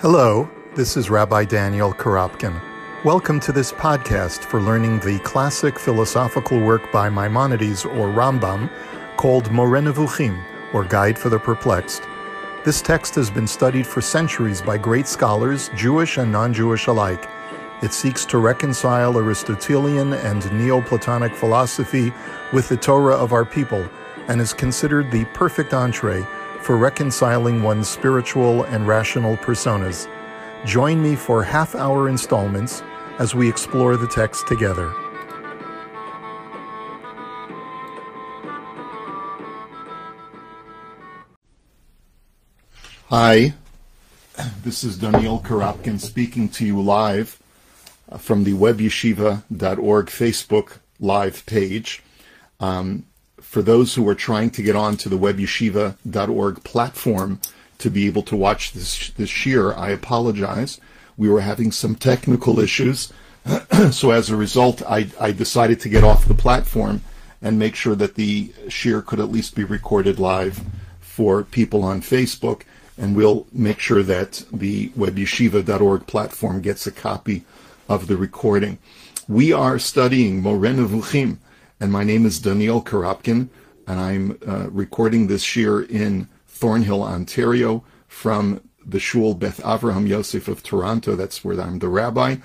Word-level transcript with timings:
Hello, 0.00 0.48
this 0.76 0.96
is 0.96 1.10
Rabbi 1.10 1.44
Daniel 1.44 1.92
Korobkin. 1.92 2.62
Welcome 3.04 3.40
to 3.40 3.50
this 3.50 3.72
podcast 3.72 4.44
for 4.44 4.60
learning 4.60 5.00
the 5.00 5.18
classic 5.24 5.76
philosophical 5.76 6.60
work 6.60 6.92
by 6.92 7.10
Maimonides 7.10 7.84
or 7.84 8.06
Rambam 8.06 8.70
called 9.16 9.50
Moreh 9.50 9.82
or 10.72 10.84
Guide 10.84 11.18
for 11.18 11.30
the 11.30 11.38
Perplexed. 11.40 12.04
This 12.64 12.80
text 12.80 13.16
has 13.16 13.28
been 13.28 13.48
studied 13.48 13.88
for 13.88 14.00
centuries 14.00 14.62
by 14.62 14.78
great 14.78 15.08
scholars, 15.08 15.68
Jewish 15.74 16.16
and 16.16 16.30
non 16.30 16.54
Jewish 16.54 16.86
alike. 16.86 17.28
It 17.82 17.92
seeks 17.92 18.24
to 18.26 18.38
reconcile 18.38 19.18
Aristotelian 19.18 20.12
and 20.12 20.42
Neoplatonic 20.52 21.34
philosophy 21.34 22.12
with 22.52 22.68
the 22.68 22.76
Torah 22.76 23.16
of 23.16 23.32
our 23.32 23.44
people 23.44 23.84
and 24.28 24.40
is 24.40 24.52
considered 24.52 25.10
the 25.10 25.24
perfect 25.34 25.74
entree 25.74 26.24
for 26.62 26.76
reconciling 26.76 27.62
one's 27.62 27.88
spiritual 27.88 28.64
and 28.64 28.86
rational 28.86 29.36
personas. 29.38 30.08
Join 30.64 31.02
me 31.02 31.16
for 31.16 31.42
half 31.42 31.74
hour 31.74 32.08
installments 32.08 32.82
as 33.18 33.34
we 33.34 33.48
explore 33.48 33.96
the 33.96 34.08
text 34.08 34.46
together. 34.46 34.92
Hi, 43.10 43.54
this 44.62 44.84
is 44.84 44.98
Daniel 44.98 45.40
Korobkin 45.40 45.98
speaking 45.98 46.48
to 46.50 46.66
you 46.66 46.80
live 46.80 47.40
from 48.18 48.44
the 48.44 48.52
webyeshiva.org 48.52 50.06
Facebook 50.06 50.78
live 51.00 51.46
page. 51.46 52.02
Um, 52.60 53.06
for 53.40 53.62
those 53.62 53.94
who 53.94 54.08
are 54.08 54.14
trying 54.14 54.50
to 54.50 54.62
get 54.62 54.76
onto 54.76 55.08
the 55.08 55.18
webyeshiva.org 55.18 56.64
platform 56.64 57.40
to 57.78 57.90
be 57.90 58.06
able 58.06 58.22
to 58.24 58.36
watch 58.36 58.72
this 58.72 59.10
this 59.10 59.30
shiur, 59.30 59.76
I 59.76 59.90
apologize. 59.90 60.80
We 61.16 61.28
were 61.28 61.40
having 61.40 61.72
some 61.72 61.94
technical 61.94 62.60
issues, 62.60 63.12
so 63.90 64.10
as 64.10 64.30
a 64.30 64.36
result, 64.36 64.82
I, 64.82 65.08
I 65.20 65.32
decided 65.32 65.80
to 65.80 65.88
get 65.88 66.04
off 66.04 66.28
the 66.28 66.34
platform 66.34 67.02
and 67.40 67.58
make 67.58 67.74
sure 67.74 67.94
that 67.94 68.14
the 68.14 68.48
shiur 68.66 69.04
could 69.04 69.20
at 69.20 69.30
least 69.30 69.54
be 69.54 69.64
recorded 69.64 70.18
live 70.18 70.60
for 71.00 71.42
people 71.44 71.82
on 71.82 72.00
Facebook, 72.00 72.62
and 72.96 73.16
we'll 73.16 73.46
make 73.52 73.78
sure 73.78 74.02
that 74.02 74.44
the 74.52 74.90
webyeshiva.org 74.90 76.06
platform 76.06 76.60
gets 76.60 76.86
a 76.86 76.92
copy 76.92 77.44
of 77.88 78.06
the 78.06 78.16
recording. 78.16 78.78
We 79.28 79.52
are 79.52 79.78
studying 79.78 80.42
Moreh 80.42 80.72
Nevuchim, 80.72 81.38
and 81.80 81.92
my 81.92 82.02
name 82.02 82.26
is 82.26 82.40
Daniel 82.40 82.82
Korobkin, 82.82 83.48
and 83.86 84.00
I'm 84.00 84.38
uh, 84.46 84.68
recording 84.70 85.26
this 85.26 85.54
year 85.54 85.82
in 85.82 86.28
Thornhill, 86.46 87.02
Ontario, 87.02 87.84
from 88.08 88.60
the 88.84 88.98
Shul 88.98 89.34
Beth 89.34 89.60
Avraham 89.62 90.08
Yosef 90.08 90.48
of 90.48 90.62
Toronto. 90.62 91.14
That's 91.14 91.44
where 91.44 91.60
I'm 91.60 91.78
the 91.78 91.88
rabbi, 91.88 92.36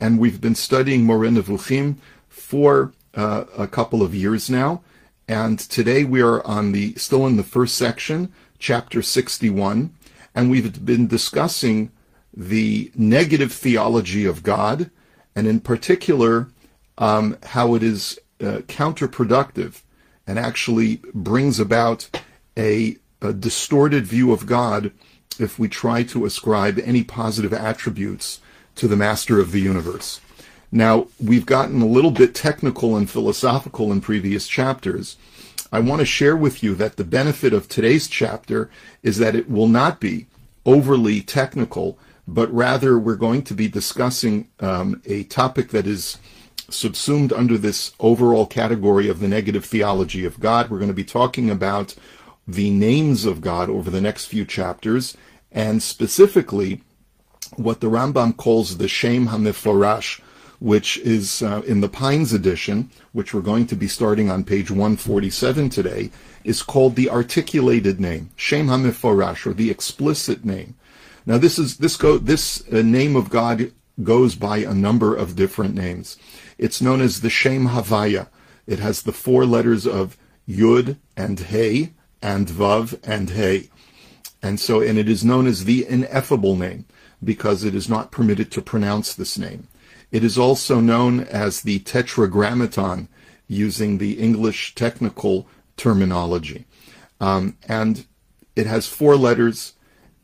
and 0.00 0.18
we've 0.18 0.40
been 0.40 0.56
studying 0.56 1.04
Moreh 1.04 1.28
Nevuchim 1.28 1.96
for 2.28 2.92
uh, 3.14 3.44
a 3.56 3.68
couple 3.68 4.02
of 4.02 4.14
years 4.14 4.50
now. 4.50 4.82
And 5.28 5.58
today 5.60 6.02
we 6.02 6.20
are 6.20 6.44
on 6.44 6.72
the 6.72 6.94
still 6.94 7.26
in 7.26 7.36
the 7.36 7.44
first 7.44 7.76
section, 7.76 8.32
chapter 8.58 9.02
61, 9.02 9.94
and 10.34 10.50
we've 10.50 10.84
been 10.84 11.06
discussing 11.06 11.92
the 12.36 12.90
negative 12.96 13.52
theology 13.52 14.24
of 14.24 14.42
God, 14.42 14.90
and 15.36 15.46
in 15.46 15.60
particular, 15.60 16.48
um, 16.98 17.36
how 17.44 17.74
it 17.74 17.84
is 17.84 18.18
uh, 18.40 18.60
counterproductive 18.68 19.82
and 20.26 20.38
actually 20.38 21.00
brings 21.14 21.58
about 21.58 22.08
a, 22.56 22.96
a 23.20 23.32
distorted 23.32 24.06
view 24.06 24.32
of 24.32 24.46
God 24.46 24.92
if 25.38 25.58
we 25.58 25.68
try 25.68 26.02
to 26.04 26.24
ascribe 26.24 26.78
any 26.84 27.02
positive 27.02 27.52
attributes 27.52 28.40
to 28.76 28.86
the 28.88 28.96
master 28.96 29.40
of 29.40 29.52
the 29.52 29.60
universe. 29.60 30.20
Now, 30.72 31.08
we've 31.18 31.46
gotten 31.46 31.82
a 31.82 31.86
little 31.86 32.10
bit 32.12 32.34
technical 32.34 32.96
and 32.96 33.10
philosophical 33.10 33.90
in 33.90 34.00
previous 34.00 34.46
chapters. 34.46 35.16
I 35.72 35.80
want 35.80 36.00
to 36.00 36.06
share 36.06 36.36
with 36.36 36.62
you 36.62 36.74
that 36.76 36.96
the 36.96 37.04
benefit 37.04 37.52
of 37.52 37.68
today's 37.68 38.06
chapter 38.08 38.70
is 39.02 39.18
that 39.18 39.34
it 39.34 39.50
will 39.50 39.68
not 39.68 40.00
be 40.00 40.26
overly 40.64 41.22
technical 41.22 41.98
but 42.30 42.52
rather 42.52 42.98
we're 42.98 43.16
going 43.16 43.42
to 43.42 43.54
be 43.54 43.68
discussing 43.68 44.48
um, 44.60 45.02
a 45.04 45.24
topic 45.24 45.70
that 45.70 45.86
is 45.86 46.18
subsumed 46.70 47.32
under 47.32 47.58
this 47.58 47.92
overall 48.00 48.46
category 48.46 49.08
of 49.08 49.20
the 49.20 49.28
negative 49.28 49.64
theology 49.64 50.24
of 50.24 50.40
God. 50.40 50.70
We're 50.70 50.78
going 50.78 50.88
to 50.88 50.94
be 50.94 51.04
talking 51.04 51.50
about 51.50 51.94
the 52.46 52.70
names 52.70 53.24
of 53.24 53.40
God 53.40 53.68
over 53.68 53.90
the 53.90 54.00
next 54.00 54.26
few 54.26 54.44
chapters, 54.44 55.16
and 55.52 55.82
specifically 55.82 56.82
what 57.56 57.80
the 57.80 57.88
Rambam 57.88 58.36
calls 58.36 58.76
the 58.76 58.88
Shem 58.88 59.28
HaMeforash, 59.28 60.20
which 60.60 60.98
is 60.98 61.42
uh, 61.42 61.62
in 61.66 61.80
the 61.80 61.88
Pines 61.88 62.32
edition, 62.32 62.90
which 63.12 63.32
we're 63.32 63.40
going 63.40 63.66
to 63.66 63.76
be 63.76 63.88
starting 63.88 64.30
on 64.30 64.44
page 64.44 64.70
147 64.70 65.70
today, 65.70 66.10
is 66.44 66.62
called 66.62 66.96
the 66.96 67.10
articulated 67.10 68.00
name, 68.00 68.30
Shem 68.36 68.68
HaMeforash, 68.68 69.46
or 69.46 69.54
the 69.54 69.70
explicit 69.70 70.44
name. 70.44 70.74
Now, 71.26 71.38
this 71.38 71.58
is 71.58 71.78
this 71.78 71.96
go 71.96 72.18
this 72.18 72.64
uh, 72.72 72.82
name 72.82 73.14
of 73.14 73.30
God 73.30 73.72
goes 74.02 74.34
by 74.34 74.58
a 74.58 74.74
number 74.74 75.14
of 75.14 75.36
different 75.36 75.74
names. 75.74 76.16
It's 76.60 76.82
known 76.82 77.00
as 77.00 77.22
the 77.22 77.30
Shem 77.30 77.68
Havaya. 77.68 78.28
It 78.66 78.80
has 78.80 79.00
the 79.00 79.14
four 79.14 79.46
letters 79.46 79.86
of 79.86 80.18
Yud 80.46 80.98
and 81.16 81.40
Hey 81.40 81.94
and 82.20 82.48
Vav 82.48 83.00
and 83.02 83.30
Hey. 83.30 83.70
And 84.42 84.60
so, 84.60 84.82
and 84.82 84.98
it 84.98 85.08
is 85.08 85.24
known 85.24 85.46
as 85.46 85.64
the 85.64 85.86
ineffable 85.88 86.56
name 86.56 86.84
because 87.24 87.64
it 87.64 87.74
is 87.74 87.88
not 87.88 88.12
permitted 88.12 88.52
to 88.52 88.60
pronounce 88.60 89.14
this 89.14 89.38
name. 89.38 89.68
It 90.12 90.22
is 90.22 90.36
also 90.36 90.80
known 90.80 91.20
as 91.20 91.62
the 91.62 91.78
Tetragrammaton 91.78 93.08
using 93.48 93.96
the 93.96 94.20
English 94.20 94.74
technical 94.74 95.48
terminology. 95.78 96.66
Um, 97.22 97.56
and 97.68 98.04
it 98.54 98.66
has 98.66 98.86
four 98.86 99.16
letters 99.16 99.72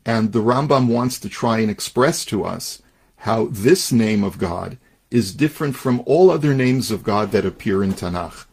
and 0.05 0.33
the 0.33 0.43
Rambam 0.43 0.87
wants 0.87 1.19
to 1.21 1.29
try 1.29 1.61
and 1.61 1.71
express 1.71 2.25
to 2.25 2.43
us 2.43 2.83
how 3.21 3.47
this 3.47 3.91
name 3.91 4.23
of 4.23 4.37
God 4.37 4.77
is 5.09 5.33
different 5.33 5.75
from 5.75 6.01
all 6.05 6.29
other 6.29 6.53
names 6.53 6.91
of 6.91 7.03
God 7.03 7.31
that 7.31 7.45
appear 7.45 7.83
in 7.83 7.93
Tanakh. 7.93 8.45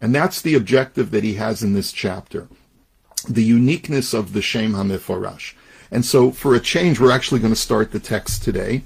And 0.00 0.14
that's 0.14 0.40
the 0.40 0.54
objective 0.54 1.10
that 1.10 1.24
he 1.24 1.34
has 1.34 1.62
in 1.62 1.74
this 1.74 1.92
chapter. 1.92 2.48
The 3.28 3.42
uniqueness 3.42 4.14
of 4.14 4.32
the 4.32 4.42
Shem 4.42 4.72
HaMeforash. 4.72 5.54
And 5.90 6.04
so 6.04 6.30
for 6.30 6.54
a 6.54 6.60
change, 6.60 7.00
we're 7.00 7.10
actually 7.10 7.40
going 7.40 7.52
to 7.52 7.60
start 7.60 7.92
the 7.92 8.00
text 8.00 8.42
today. 8.42 8.82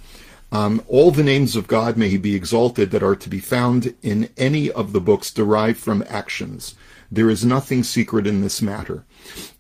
Um, 0.50 0.82
all 0.86 1.10
the 1.10 1.24
names 1.24 1.56
of 1.56 1.66
God 1.66 1.96
may 1.96 2.08
he 2.08 2.18
be 2.18 2.34
exalted 2.34 2.90
that 2.90 3.02
are 3.02 3.16
to 3.16 3.28
be 3.28 3.40
found 3.40 3.94
in 4.02 4.28
any 4.36 4.70
of 4.70 4.92
the 4.92 5.00
books 5.00 5.30
derived 5.30 5.78
from 5.78 6.04
actions. 6.08 6.74
There 7.10 7.30
is 7.30 7.44
nothing 7.44 7.82
secret 7.82 8.26
in 8.26 8.40
this 8.40 8.62
matter. 8.62 9.04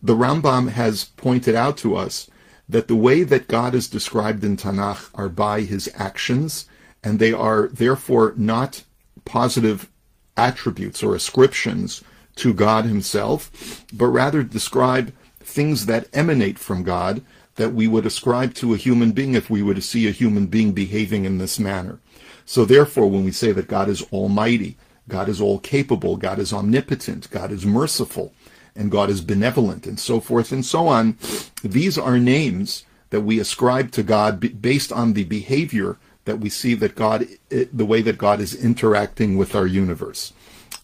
The 0.02 0.14
Rambam 0.14 0.70
has 0.70 1.04
pointed 1.04 1.54
out 1.54 1.76
to 1.78 1.96
us 1.96 2.30
that 2.68 2.88
the 2.88 2.96
way 2.96 3.22
that 3.24 3.48
God 3.48 3.74
is 3.74 3.88
described 3.88 4.44
in 4.44 4.56
Tanakh 4.56 5.10
are 5.14 5.28
by 5.28 5.62
his 5.62 5.90
actions, 5.94 6.66
and 7.02 7.18
they 7.18 7.32
are 7.32 7.68
therefore 7.68 8.34
not 8.36 8.84
positive 9.24 9.88
attributes 10.36 11.02
or 11.02 11.14
ascriptions 11.14 12.02
to 12.36 12.54
God 12.54 12.84
himself, 12.84 13.84
but 13.92 14.06
rather 14.06 14.42
describe 14.42 15.12
things 15.40 15.86
that 15.86 16.08
emanate 16.12 16.58
from 16.58 16.82
God 16.82 17.22
that 17.56 17.74
we 17.74 17.86
would 17.86 18.06
ascribe 18.06 18.54
to 18.54 18.72
a 18.72 18.78
human 18.78 19.12
being 19.12 19.34
if 19.34 19.50
we 19.50 19.62
were 19.62 19.74
to 19.74 19.82
see 19.82 20.08
a 20.08 20.12
human 20.12 20.46
being 20.46 20.72
behaving 20.72 21.24
in 21.24 21.38
this 21.38 21.58
manner. 21.58 21.98
So 22.46 22.64
therefore, 22.64 23.10
when 23.10 23.24
we 23.24 23.32
say 23.32 23.52
that 23.52 23.68
God 23.68 23.88
is 23.88 24.02
almighty, 24.12 24.76
God 25.08 25.28
is 25.28 25.40
all 25.40 25.58
capable, 25.58 26.16
God 26.16 26.38
is 26.38 26.52
omnipotent, 26.52 27.30
God 27.30 27.52
is 27.52 27.66
merciful, 27.66 28.32
and 28.74 28.90
God 28.90 29.10
is 29.10 29.20
benevolent 29.20 29.86
and 29.86 30.00
so 30.00 30.20
forth 30.20 30.52
and 30.52 30.64
so 30.64 30.88
on. 30.88 31.18
These 31.62 31.98
are 31.98 32.18
names 32.18 32.84
that 33.10 33.20
we 33.20 33.38
ascribe 33.38 33.90
to 33.92 34.02
God 34.02 34.62
based 34.62 34.90
on 34.90 35.12
the 35.12 35.24
behavior 35.24 35.98
that 36.24 36.38
we 36.38 36.48
see 36.48 36.74
that 36.74 36.94
God, 36.94 37.26
the 37.48 37.84
way 37.84 38.02
that 38.02 38.18
God 38.18 38.40
is 38.40 38.54
interacting 38.54 39.36
with 39.36 39.54
our 39.54 39.66
universe. 39.66 40.32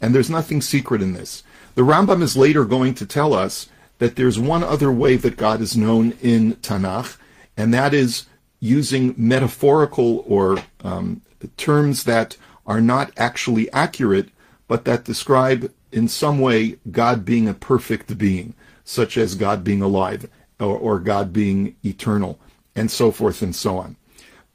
And 0.00 0.14
there's 0.14 0.30
nothing 0.30 0.60
secret 0.60 1.02
in 1.02 1.12
this. 1.12 1.42
The 1.74 1.82
Rambam 1.82 2.22
is 2.22 2.36
later 2.36 2.64
going 2.64 2.94
to 2.94 3.06
tell 3.06 3.32
us 3.34 3.68
that 3.98 4.16
there's 4.16 4.38
one 4.38 4.62
other 4.62 4.92
way 4.92 5.16
that 5.16 5.36
God 5.36 5.60
is 5.60 5.76
known 5.76 6.12
in 6.22 6.54
Tanakh, 6.56 7.16
and 7.56 7.74
that 7.74 7.94
is 7.94 8.26
using 8.60 9.14
metaphorical 9.16 10.24
or 10.26 10.58
um, 10.82 11.22
terms 11.56 12.04
that 12.04 12.36
are 12.66 12.80
not 12.80 13.12
actually 13.16 13.70
accurate, 13.72 14.28
but 14.66 14.84
that 14.84 15.04
describe 15.04 15.72
in 15.92 16.08
some 16.08 16.40
way 16.40 16.78
God 16.90 17.24
being 17.24 17.48
a 17.48 17.54
perfect 17.54 18.18
being, 18.18 18.54
such 18.84 19.16
as 19.16 19.34
God 19.34 19.64
being 19.64 19.82
alive 19.82 20.28
or, 20.60 20.76
or 20.76 20.98
God 20.98 21.32
being 21.32 21.76
eternal, 21.84 22.38
and 22.74 22.90
so 22.90 23.10
forth 23.10 23.42
and 23.42 23.54
so 23.54 23.78
on. 23.78 23.96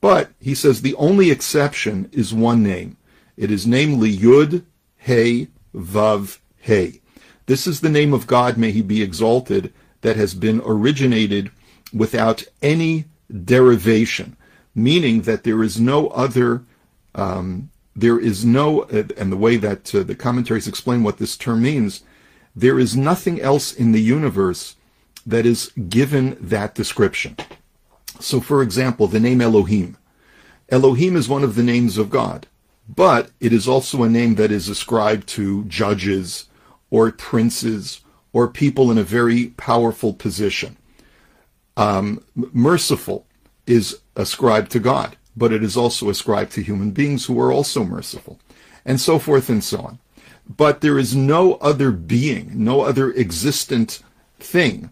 But 0.03 0.31
he 0.37 0.53
says 0.53 0.81
the 0.81 0.95
only 0.95 1.31
exception 1.31 2.09
is 2.11 2.33
one 2.33 2.61
name. 2.61 2.97
It 3.37 3.49
is 3.49 3.65
namely 3.65 4.13
Yud, 4.13 4.65
He, 4.97 5.47
Vav, 5.73 6.39
He. 6.59 6.99
This 7.45 7.65
is 7.65 7.79
the 7.79 7.89
name 7.89 8.13
of 8.13 8.27
God, 8.27 8.57
may 8.57 8.71
he 8.71 8.81
be 8.81 9.01
exalted, 9.01 9.73
that 10.01 10.17
has 10.17 10.33
been 10.33 10.61
originated 10.65 11.51
without 11.93 12.43
any 12.61 13.05
derivation, 13.45 14.35
meaning 14.75 15.21
that 15.21 15.45
there 15.45 15.63
is 15.63 15.79
no 15.79 16.09
other, 16.09 16.65
um, 17.15 17.69
there 17.95 18.19
is 18.19 18.43
no, 18.43 18.83
and 18.83 19.31
the 19.31 19.37
way 19.37 19.55
that 19.55 19.95
uh, 19.95 20.03
the 20.03 20.15
commentaries 20.15 20.67
explain 20.67 21.03
what 21.03 21.17
this 21.17 21.37
term 21.37 21.61
means, 21.61 22.03
there 22.53 22.77
is 22.77 22.97
nothing 22.97 23.39
else 23.39 23.71
in 23.71 23.93
the 23.93 24.01
universe 24.01 24.75
that 25.25 25.45
is 25.45 25.71
given 25.87 26.35
that 26.41 26.75
description. 26.75 27.37
So, 28.23 28.39
for 28.39 28.63
example, 28.63 29.07
the 29.07 29.19
name 29.19 29.41
Elohim. 29.41 29.97
Elohim 30.69 31.17
is 31.17 31.27
one 31.27 31.43
of 31.43 31.55
the 31.55 31.63
names 31.63 31.97
of 31.97 32.09
God, 32.09 32.47
but 32.87 33.31
it 33.41 33.51
is 33.51 33.67
also 33.67 34.01
a 34.01 34.09
name 34.09 34.35
that 34.35 34.49
is 34.49 34.69
ascribed 34.69 35.27
to 35.29 35.65
judges 35.65 36.47
or 36.89 37.11
princes 37.11 37.99
or 38.31 38.47
people 38.47 38.89
in 38.89 38.97
a 38.97 39.03
very 39.03 39.47
powerful 39.57 40.13
position. 40.13 40.77
Um, 41.75 42.23
merciful 42.33 43.25
is 43.67 43.99
ascribed 44.15 44.71
to 44.71 44.79
God, 44.79 45.17
but 45.35 45.51
it 45.51 45.61
is 45.61 45.75
also 45.75 46.09
ascribed 46.09 46.53
to 46.53 46.63
human 46.63 46.91
beings 46.91 47.25
who 47.25 47.37
are 47.41 47.51
also 47.51 47.83
merciful, 47.83 48.39
and 48.85 49.01
so 49.01 49.19
forth 49.19 49.49
and 49.49 49.61
so 49.61 49.79
on. 49.81 49.99
But 50.47 50.79
there 50.79 50.97
is 50.97 51.13
no 51.13 51.55
other 51.55 51.91
being, 51.91 52.51
no 52.53 52.81
other 52.81 53.11
existent 53.11 54.01
thing 54.39 54.91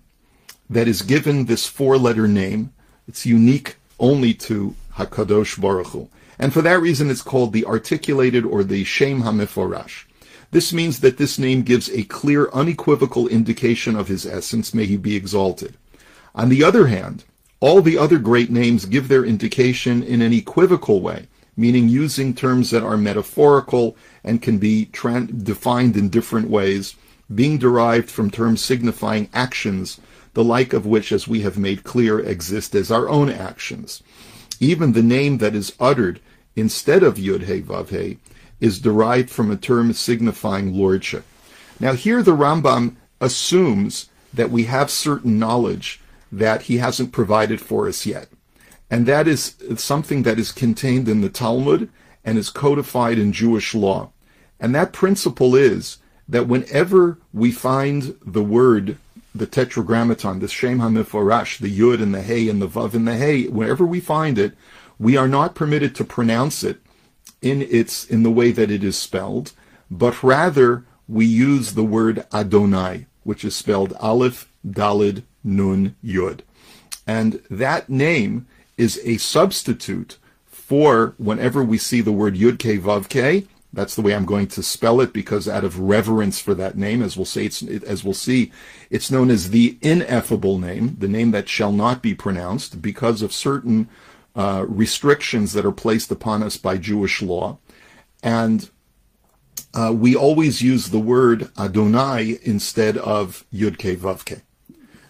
that 0.70 0.90
is 0.90 1.02
given 1.02 1.46
this 1.46 1.66
four 1.66 1.98
letter 1.98 2.28
name. 2.28 2.74
It's 3.08 3.26
unique 3.26 3.78
only 4.00 4.34
to 4.36 4.76
Hakadosh 4.96 5.60
Baruch 5.60 5.88
Hu. 5.88 6.10
And 6.40 6.54
for 6.54 6.62
that 6.62 6.82
reason, 6.82 7.10
it's 7.10 7.22
called 7.22 7.54
the 7.54 7.66
articulated 7.66 8.46
or 8.46 8.64
the 8.64 8.84
Shem 8.84 9.24
HaMeforash. 9.24 10.06
This 10.52 10.74
means 10.74 11.00
that 11.00 11.18
this 11.18 11.40
name 11.40 11.62
gives 11.62 11.90
a 11.90 12.04
clear, 12.04 12.50
unequivocal 12.52 13.28
indication 13.28 13.96
of 13.96 14.08
his 14.08 14.26
essence. 14.26 14.74
May 14.74 14.86
he 14.86 14.98
be 14.98 15.16
exalted. 15.16 15.78
On 16.36 16.50
the 16.50 16.64
other 16.64 16.88
hand, 16.88 17.24
all 17.60 17.82
the 17.82 17.98
other 17.98 18.18
great 18.18 18.50
names 18.50 18.86
give 18.86 19.08
their 19.08 19.24
indication 19.24 20.02
in 20.02 20.22
an 20.22 20.34
equivocal 20.34 21.00
way, 21.00 21.28
meaning 21.56 21.88
using 21.88 22.34
terms 22.34 22.72
that 22.72 22.84
are 22.84 22.98
metaphorical 22.98 23.96
and 24.24 24.42
can 24.42 24.58
be 24.58 24.86
tra- 24.86 25.28
defined 25.28 25.96
in 25.96 26.10
different 26.10 26.50
ways, 26.50 26.96
being 27.34 27.58
derived 27.58 28.10
from 28.10 28.32
terms 28.32 28.62
signifying 28.64 29.30
actions, 29.34 30.02
the 30.34 30.44
like 30.44 30.74
of 30.74 30.86
which, 30.86 31.12
as 31.12 31.28
we 31.28 31.42
have 31.42 31.58
made 31.58 31.84
clear, 31.84 32.20
exist 32.20 32.76
as 32.76 32.92
our 32.92 33.10
own 33.10 33.30
actions. 33.30 34.02
Even 34.60 34.94
the 34.94 35.04
name 35.04 35.40
that 35.40 35.56
is 35.56 35.74
uttered 35.80 36.20
instead 36.56 37.04
of 37.04 37.16
Yud 37.16 37.44
He 37.44 37.62
Vav 37.62 37.90
He 37.90 38.18
is 38.60 38.80
derived 38.80 39.30
from 39.30 39.52
a 39.52 39.58
term 39.58 39.92
signifying 39.94 40.74
lordship. 40.74 41.26
Now, 41.80 41.94
here 41.94 42.22
the 42.22 42.36
Rambam 42.36 42.96
assumes 43.20 44.10
that 44.34 44.52
we 44.52 44.66
have 44.66 44.90
certain 44.90 45.40
knowledge 45.40 46.00
that 46.32 46.64
he 46.64 46.78
hasn't 46.78 47.12
provided 47.12 47.60
for 47.60 47.88
us 47.88 48.06
yet. 48.06 48.30
And 48.90 49.06
that 49.06 49.28
is 49.28 49.56
something 49.78 50.24
that 50.24 50.40
is 50.40 50.52
contained 50.52 51.10
in 51.10 51.22
the 51.22 51.30
Talmud 51.30 51.90
and 52.24 52.38
is 52.38 52.50
codified 52.50 53.18
in 53.18 53.34
Jewish 53.34 53.74
law. 53.74 54.12
And 54.60 54.76
that 54.76 54.94
principle 54.94 55.56
is 55.56 55.98
that 56.30 56.48
whenever 56.48 57.18
we 57.34 57.52
find 57.52 58.16
the 58.26 58.44
word, 58.44 58.98
the 59.34 59.48
tetragrammaton, 59.48 60.40
the 60.40 60.48
Shem 60.48 60.80
HaMeforash, 60.80 61.60
the 61.60 61.80
Yud 61.80 62.02
and 62.02 62.14
the 62.14 62.22
Hey 62.22 62.50
and 62.50 62.62
the 62.62 62.68
Vav 62.68 62.94
and 62.94 63.08
the 63.08 63.16
Hey, 63.16 63.48
wherever 63.48 63.86
we 63.86 64.00
find 64.00 64.38
it, 64.38 64.54
we 65.00 65.18
are 65.18 65.28
not 65.28 65.56
permitted 65.56 65.96
to 65.96 66.04
pronounce 66.04 66.64
it 66.64 66.82
in 67.42 67.62
its 67.62 68.06
in 68.06 68.24
the 68.24 68.32
way 68.32 68.52
that 68.52 68.70
it 68.70 68.84
is 68.84 68.98
spelled, 68.98 69.54
but 69.90 70.22
rather 70.22 70.86
we 71.08 71.26
use 71.26 71.74
the 71.74 71.84
word 71.84 72.26
Adonai, 72.34 73.08
which 73.24 73.44
is 73.44 73.56
spelled 73.56 73.94
Aleph 74.00 74.50
Dalid 74.68 75.24
Nun 75.44 75.96
Yud. 76.04 76.42
And 77.08 77.42
that 77.50 77.90
name 77.90 78.48
is 78.78 79.02
a 79.04 79.18
substitute 79.18 80.18
for 80.46 81.16
whenever 81.18 81.64
we 81.64 81.78
see 81.78 82.02
the 82.02 82.12
word 82.12 82.36
Yud 82.36 82.60
K 82.60 82.78
Vav. 82.78 83.10
That's 83.74 83.96
the 83.96 84.02
way 84.02 84.14
I'm 84.14 84.26
going 84.26 84.48
to 84.48 84.64
spell 84.64 85.00
it 85.00 85.14
because 85.14 85.48
out 85.48 85.64
of 85.64 85.80
reverence 85.80 86.40
for 86.40 86.54
that 86.56 86.78
name, 86.78 87.02
as 87.02 87.16
we'll 87.16 87.26
say, 87.26 87.46
it's, 87.46 87.64
as 87.64 88.04
we'll 88.04 88.14
see, 88.14 88.52
it's 88.90 89.10
known 89.10 89.30
as 89.30 89.50
the 89.50 89.78
ineffable 89.82 90.60
name, 90.60 90.98
the 91.00 91.08
name 91.08 91.32
that 91.32 91.48
shall 91.48 91.72
not 91.72 92.02
be 92.02 92.14
pronounced 92.14 92.82
because 92.82 93.22
of 93.22 93.32
certain 93.32 93.88
uh, 94.36 94.66
restrictions 94.68 95.54
that 95.54 95.66
are 95.66 95.72
placed 95.72 96.12
upon 96.12 96.44
us 96.44 96.58
by 96.58 96.78
Jewish 96.78 97.22
law. 97.22 97.60
And 98.22 98.70
uh, 99.74 99.94
we 99.96 100.16
always 100.16 100.62
use 100.62 100.90
the 100.90 101.00
word 101.00 101.50
Adonai 101.58 102.40
instead 102.44 102.98
of 102.98 103.46
Yudke 103.54 103.96
Vavke. 103.96 104.42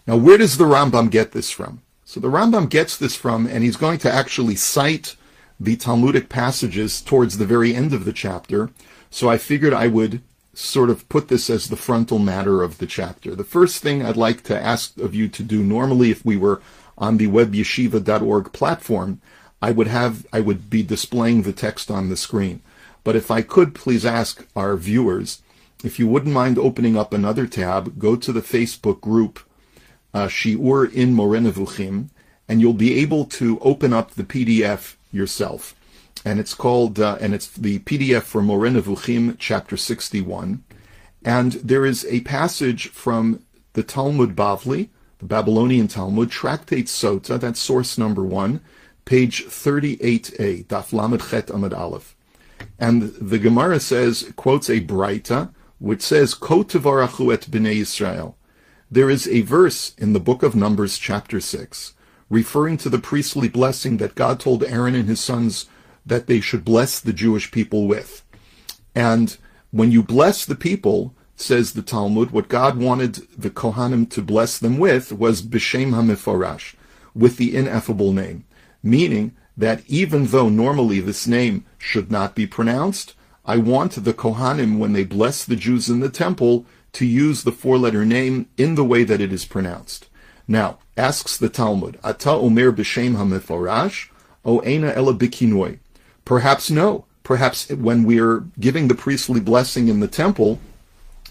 Now, 0.06 0.18
where 0.18 0.38
does 0.38 0.58
the 0.58 0.66
Rambam 0.66 1.10
get 1.10 1.31
this 1.31 1.50
from? 1.50 1.81
So 2.06 2.19
the 2.19 2.28
Rambam 2.28 2.69
gets 2.69 2.98
this 2.98 3.16
from, 3.16 3.48
and 3.48 3.63
he's 3.63 3.78
going 3.78 3.98
to 4.00 4.12
actually 4.12 4.56
cite 4.56 5.16
the 5.62 5.75
Talmudic 5.75 6.28
passages 6.28 7.02
towards 7.02 7.38
the 7.38 7.46
very 7.46 7.75
end 7.75 7.94
of 7.94 8.04
the 8.04 8.12
chapter. 8.12 8.72
So 9.12 9.30
I 9.30 9.38
figured 9.38 9.74
I 9.74 9.86
would 9.86 10.24
sort 10.56 10.90
of 10.90 11.08
put 11.08 11.28
this 11.28 11.52
as 11.52 11.69
the 11.69 11.75
frontal 11.75 12.18
matter 12.18 12.63
of 12.63 12.80
the 12.80 12.88
chapter. 12.88 13.36
The 13.36 13.44
first 13.44 13.84
thing 13.84 14.04
I'd 14.04 14.18
like 14.18 14.42
to 14.46 14.60
ask 14.60 14.98
of 14.98 15.13
you 15.13 15.28
to 15.30 15.44
do 15.44 15.63
normally 15.63 16.10
if 16.10 16.25
we 16.25 16.36
were 16.36 16.63
on 16.98 17.18
the 17.18 17.28
webyeshiva.org 17.28 18.52
platform, 18.54 19.22
I 19.62 19.72
would 19.72 19.86
have 19.86 20.25
I 20.34 20.40
would 20.40 20.68
be 20.68 20.81
displaying 20.81 21.44
the 21.44 21.54
text 21.54 21.92
on 21.92 22.10
the 22.10 22.18
screen. 22.18 22.63
But 23.04 23.16
if 23.16 23.30
I 23.30 23.44
could 23.44 23.75
please 23.75 24.04
ask 24.04 24.48
our 24.56 24.75
viewers, 24.75 25.44
if 25.84 26.00
you 26.00 26.08
wouldn't 26.08 26.34
mind 26.34 26.58
opening 26.58 26.98
up 26.98 27.13
another 27.13 27.46
tab, 27.46 28.00
go 28.00 28.16
to 28.16 28.31
the 28.31 28.42
Facebook 28.42 29.00
group 29.00 29.40
uh, 30.12 30.25
Shiur 30.25 30.92
in 30.92 31.13
Moreh 31.13 31.40
Nevuchim, 31.40 32.10
and 32.50 32.62
you'll 32.62 32.74
be 32.74 33.00
able 33.00 33.25
to 33.25 33.60
open 33.60 33.94
up 33.94 34.12
the 34.12 34.24
PDF 34.24 34.96
yourself. 35.12 35.75
And 36.24 36.40
it's 36.40 36.54
called, 36.54 37.00
uh, 37.00 37.18
and 37.19 37.34
it's 37.34 37.48
the 37.48 37.80
PDF 37.80 38.24
for 38.24 38.42
Moreh 38.42 38.69
Nevuchim, 38.69 39.36
chapter 39.40 39.75
61. 39.75 40.63
And 41.24 41.54
there 41.54 41.86
is 41.86 42.06
a 42.06 42.22
passage 42.22 42.90
from 42.90 43.44
the 43.74 43.84
Talmud 43.84 44.36
Bavli, 44.36 44.90
the 45.19 45.25
Babylonian 45.25 45.88
Talmud, 45.88 46.30
Tractate 46.30 46.88
Sota, 46.88 47.40
that's 47.40 47.60
source 47.60 47.98
number 47.98 48.24
one, 48.24 48.62
page 49.06 49.46
38a, 49.46 50.66
Daf 50.66 50.94
Lamed 50.94 51.22
Chet 51.30 51.48
Amud 51.48 51.78
Aleph. 51.78 52.16
And 52.80 53.13
the 53.16 53.40
Gemara 53.40 53.80
says, 53.80 54.31
quotes 54.36 54.69
a 54.69 54.81
Braita, 54.81 55.54
which 55.80 56.02
says, 56.02 56.34
Ko 56.34 56.63
tevarachu 56.63 57.34
et 57.34 57.42
b'nei 57.50 57.80
Yisrael. 57.81 58.36
There 58.90 59.10
is 59.10 59.27
a 59.27 59.41
verse 59.41 59.96
in 59.98 60.13
the 60.13 60.20
book 60.20 60.44
of 60.44 60.56
Numbers, 60.56 60.98
chapter 60.98 61.39
6, 61.39 61.94
referring 62.31 62.77
to 62.77 62.89
the 62.89 62.97
priestly 62.97 63.50
blessing 63.50 63.97
that 63.97 64.15
God 64.15 64.39
told 64.39 64.63
Aaron 64.63 64.95
and 64.95 65.07
his 65.07 65.19
sons 65.19 65.67
that 66.05 66.25
they 66.25 66.39
should 66.39 66.65
bless 66.65 67.00
the 67.00 67.13
Jewish 67.13 67.51
people 67.51 67.88
with. 67.88 68.23
And 68.95 69.38
when 69.69 69.91
you 69.91 70.01
bless 70.01 70.45
the 70.45 70.55
people, 70.55 71.13
says 71.35 71.73
the 71.73 71.81
Talmud, 71.81 72.31
what 72.31 72.47
God 72.47 72.77
wanted 72.77 73.15
the 73.38 73.50
Kohanim 73.50 74.09
to 74.11 74.21
bless 74.21 74.57
them 74.57 74.77
with 74.79 75.11
was 75.11 75.41
B'Shem 75.41 75.91
HaMeforash, 75.91 76.75
with 77.13 77.35
the 77.35 77.55
ineffable 77.55 78.13
name, 78.13 78.45
meaning 78.81 79.35
that 79.57 79.83
even 79.88 80.27
though 80.27 80.47
normally 80.47 81.01
this 81.01 81.27
name 81.27 81.65
should 81.77 82.09
not 82.09 82.33
be 82.33 82.47
pronounced, 82.47 83.13
I 83.43 83.57
want 83.57 84.03
the 84.03 84.13
Kohanim, 84.13 84.77
when 84.77 84.93
they 84.93 85.03
bless 85.03 85.43
the 85.43 85.57
Jews 85.57 85.89
in 85.89 86.00
the 86.00 86.09
temple, 86.09 86.65
to 86.93 87.05
use 87.05 87.43
the 87.43 87.51
four-letter 87.51 88.05
name 88.05 88.47
in 88.57 88.75
the 88.75 88.85
way 88.85 89.03
that 89.03 89.19
it 89.19 89.33
is 89.33 89.45
pronounced. 89.45 90.07
Now, 90.51 90.79
asks 90.98 91.38
the 91.38 91.48
Talmud, 91.48 91.98
Ata 92.03 92.31
Omer 92.31 92.74
B'Shem 92.74 93.15
HaMeforash, 93.15 94.10
O 94.43 94.60
Ena 94.60 94.91
Ela 94.93 95.13
Bikinoi. 95.13 95.79
Perhaps 96.25 96.70
no. 96.70 97.05
Perhaps 97.24 97.70
when 97.70 98.03
we're 98.03 98.41
giving 98.60 98.89
the 98.89 98.93
priestly 98.93 99.39
blessing 99.39 99.88
in 99.88 100.01
the 100.01 100.10
temple, 100.10 100.60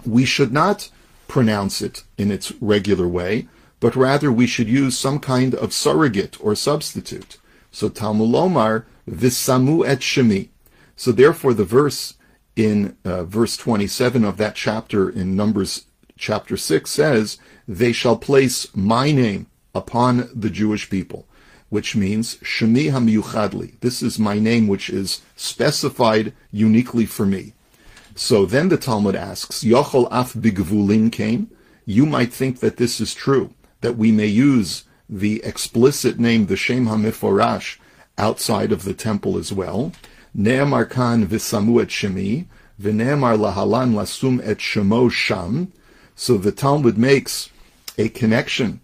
we 0.06 0.24
should 0.24 0.54
not 0.54 0.88
pronounce 1.28 1.82
it 1.82 2.02
in 2.16 2.30
its 2.30 2.50
regular 2.62 3.06
way, 3.06 3.46
but 3.78 3.94
rather 3.94 4.32
we 4.32 4.46
should 4.46 4.70
use 4.70 4.98
some 4.98 5.18
kind 5.18 5.54
of 5.54 5.74
surrogate 5.74 6.42
or 6.42 6.54
substitute. 6.54 7.36
So 7.70 7.90
Talmud 7.90 8.30
Lomar, 8.30 8.84
Visamu 9.06 9.86
et 9.86 9.98
Shemi. 9.98 10.48
So 10.96 11.12
therefore 11.12 11.52
the 11.52 11.66
verse 11.66 12.14
in 12.56 12.96
uh, 13.04 13.24
verse 13.24 13.58
27 13.58 14.24
of 14.24 14.38
that 14.38 14.54
chapter 14.54 15.10
in 15.10 15.36
Numbers 15.36 15.84
chapter 16.20 16.56
6 16.56 16.88
says, 16.90 17.38
They 17.66 17.92
shall 17.92 18.16
place 18.16 18.68
my 18.76 19.10
name 19.10 19.46
upon 19.74 20.28
the 20.34 20.50
Jewish 20.50 20.90
people, 20.90 21.26
which 21.70 21.96
means 21.96 22.36
Shemi 22.36 22.92
HaMiyuchadli. 22.92 23.80
This 23.80 24.02
is 24.02 24.18
my 24.18 24.38
name 24.38 24.68
which 24.68 24.90
is 24.90 25.22
specified 25.34 26.34
uniquely 26.52 27.06
for 27.06 27.24
me. 27.24 27.54
So 28.14 28.44
then 28.44 28.68
the 28.68 28.76
Talmud 28.76 29.16
asks, 29.16 29.64
Yochol 29.64 30.08
af 30.10 30.34
bigvulin 30.34 31.10
came. 31.10 31.50
You 31.86 32.04
might 32.04 32.32
think 32.32 32.60
that 32.60 32.76
this 32.76 33.00
is 33.00 33.14
true, 33.14 33.54
that 33.80 33.96
we 33.96 34.12
may 34.12 34.26
use 34.26 34.84
the 35.08 35.42
explicit 35.42 36.20
name, 36.20 36.46
the 36.46 36.56
Shem 36.56 36.86
HaMeforash, 36.86 37.78
outside 38.18 38.72
of 38.72 38.84
the 38.84 38.94
temple 38.94 39.38
as 39.38 39.52
well. 39.52 39.92
Ne'emar 40.36 40.88
kan 40.88 41.26
v'samu 41.26 41.82
et 41.82 41.88
shemi, 41.88 42.46
v'ne'emar 42.80 43.38
lahalan 43.38 43.94
lasum 43.94 44.46
et 44.46 44.58
shemo 44.58 45.10
sham. 45.10 45.72
So 46.20 46.36
the 46.36 46.52
Talmud 46.52 46.98
makes 46.98 47.48
a 47.96 48.10
connection 48.10 48.82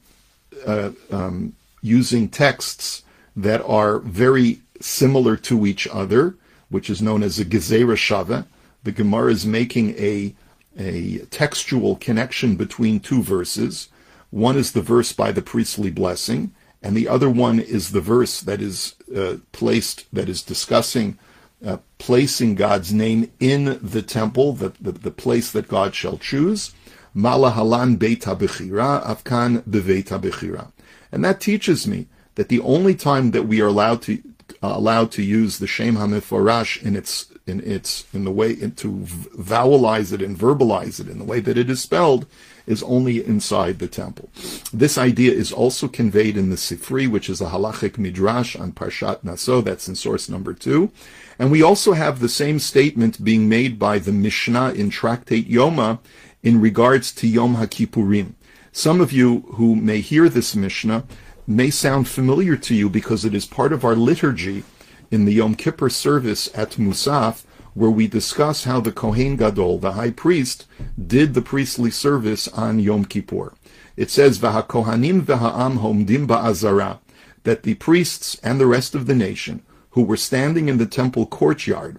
uh, 0.66 0.92
um, 1.10 1.54
using 1.82 2.30
texts 2.30 3.02
that 3.36 3.62
are 3.66 3.98
very 3.98 4.60
similar 4.80 5.36
to 5.36 5.66
each 5.66 5.86
other, 5.86 6.36
which 6.70 6.88
is 6.88 7.02
known 7.02 7.22
as 7.22 7.38
a 7.38 7.44
Gezerah 7.44 7.98
Shava. 7.98 8.46
The 8.84 8.92
Gemara 8.92 9.32
is 9.32 9.44
making 9.44 9.90
a, 9.98 10.34
a 10.78 11.18
textual 11.26 11.96
connection 11.96 12.56
between 12.56 13.00
two 13.00 13.22
verses. 13.22 13.90
One 14.30 14.56
is 14.56 14.72
the 14.72 14.80
verse 14.80 15.12
by 15.12 15.30
the 15.30 15.42
priestly 15.42 15.90
blessing, 15.90 16.54
and 16.82 16.96
the 16.96 17.06
other 17.06 17.28
one 17.28 17.60
is 17.60 17.90
the 17.90 18.00
verse 18.00 18.40
that 18.40 18.62
is 18.62 18.94
uh, 19.14 19.36
placed, 19.52 20.06
that 20.10 20.30
is 20.30 20.40
discussing 20.40 21.18
uh, 21.64 21.78
placing 21.98 22.54
God's 22.54 22.94
name 22.94 23.30
in 23.40 23.78
the 23.82 24.02
temple, 24.02 24.54
the, 24.54 24.72
the, 24.80 24.92
the 24.92 25.10
place 25.10 25.50
that 25.52 25.68
God 25.68 25.94
shall 25.94 26.16
choose. 26.16 26.72
Malahalan 27.16 27.98
Beit 27.98 28.22
HaBechira, 28.22 29.02
Afkan 29.04 29.62
Beveit 29.62 30.08
HaBechira. 30.08 30.70
And 31.10 31.24
that 31.24 31.40
teaches 31.40 31.86
me 31.86 32.08
that 32.34 32.48
the 32.48 32.60
only 32.60 32.94
time 32.94 33.30
that 33.30 33.44
we 33.44 33.60
are 33.60 33.68
allowed 33.68 34.02
to 34.02 34.22
uh, 34.62 34.72
allowed 34.74 35.10
to 35.12 35.22
use 35.22 35.58
the 35.58 35.66
Shem 35.66 35.96
HaMeforash 35.96 36.82
in 36.82 36.94
its 36.94 37.26
in 37.46 37.60
its 37.60 38.06
in 38.12 38.24
the 38.24 38.30
way 38.30 38.52
in, 38.52 38.72
to 38.72 38.92
vowelize 38.92 40.12
it 40.12 40.20
and 40.20 40.38
verbalize 40.38 41.00
it 41.00 41.08
in 41.08 41.18
the 41.18 41.24
way 41.24 41.40
that 41.40 41.58
it 41.58 41.70
is 41.70 41.80
spelled 41.80 42.26
is 42.66 42.82
only 42.82 43.24
inside 43.24 43.78
the 43.78 43.86
temple. 43.86 44.28
This 44.72 44.98
idea 44.98 45.32
is 45.32 45.52
also 45.52 45.86
conveyed 45.86 46.36
in 46.36 46.50
the 46.50 46.56
Sifri, 46.56 47.08
which 47.08 47.28
is 47.28 47.40
a 47.40 47.46
halachic 47.46 47.96
midrash 47.98 48.56
on 48.56 48.72
Parshat 48.72 49.22
Naso. 49.22 49.60
That's 49.60 49.88
in 49.88 49.94
source 49.94 50.28
number 50.28 50.52
two. 50.52 50.90
And 51.38 51.50
we 51.50 51.62
also 51.62 51.92
have 51.92 52.18
the 52.18 52.28
same 52.28 52.58
statement 52.58 53.22
being 53.22 53.48
made 53.48 53.78
by 53.78 53.98
the 53.98 54.12
Mishnah 54.12 54.72
in 54.72 54.90
Tractate 54.90 55.48
Yoma 55.48 56.00
in 56.46 56.60
regards 56.60 57.10
to 57.10 57.26
Yom 57.26 57.56
HaKippurim. 57.56 58.34
Some 58.70 59.00
of 59.00 59.10
you 59.10 59.40
who 59.54 59.74
may 59.74 60.00
hear 60.00 60.28
this 60.28 60.54
Mishnah 60.54 61.02
may 61.44 61.70
sound 61.70 62.06
familiar 62.06 62.56
to 62.56 62.72
you 62.72 62.88
because 62.88 63.24
it 63.24 63.34
is 63.34 63.44
part 63.44 63.72
of 63.72 63.84
our 63.84 63.96
liturgy 63.96 64.62
in 65.10 65.24
the 65.24 65.32
Yom 65.32 65.56
Kippur 65.56 65.90
service 65.90 66.48
at 66.54 66.78
Musaf, 66.78 67.42
where 67.74 67.90
we 67.90 68.06
discuss 68.06 68.62
how 68.62 68.78
the 68.78 68.92
Kohen 68.92 69.34
Gadol, 69.34 69.78
the 69.78 69.94
high 69.94 70.12
priest, 70.12 70.66
did 71.04 71.34
the 71.34 71.42
priestly 71.42 71.90
service 71.90 72.46
on 72.46 72.78
Yom 72.78 73.06
Kippur. 73.06 73.52
It 73.96 74.10
says, 74.10 74.38
V'hakohanim 74.38 75.22
v'ha'am 75.22 75.80
homdim 75.80 76.28
ba'azara, 76.28 77.00
that 77.42 77.64
the 77.64 77.74
priests 77.74 78.38
and 78.44 78.60
the 78.60 78.66
rest 78.66 78.94
of 78.94 79.06
the 79.08 79.16
nation 79.16 79.64
who 79.90 80.02
were 80.04 80.16
standing 80.16 80.68
in 80.68 80.78
the 80.78 80.86
temple 80.86 81.26
courtyard 81.26 81.98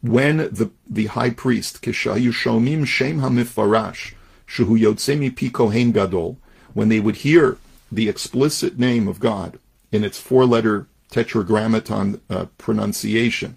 when 0.00 0.36
the, 0.36 0.70
the 0.88 1.06
high 1.06 1.30
priest, 1.30 1.82
Kishayu 1.82 2.32
Shomim 2.32 2.86
Shem 2.86 3.20
HaMifarash, 3.20 4.14
Shuhu 4.46 4.80
Yotzemi 4.80 5.34
Pi 5.36 5.48
Kohen 5.48 5.92
Gadol, 5.92 6.38
when 6.74 6.88
they 6.88 7.00
would 7.00 7.16
hear 7.16 7.58
the 7.90 8.08
explicit 8.08 8.78
name 8.78 9.08
of 9.08 9.20
God 9.20 9.58
in 9.90 10.04
its 10.04 10.20
four-letter 10.20 10.86
tetragrammaton 11.10 12.20
uh, 12.28 12.46
pronunciation, 12.58 13.56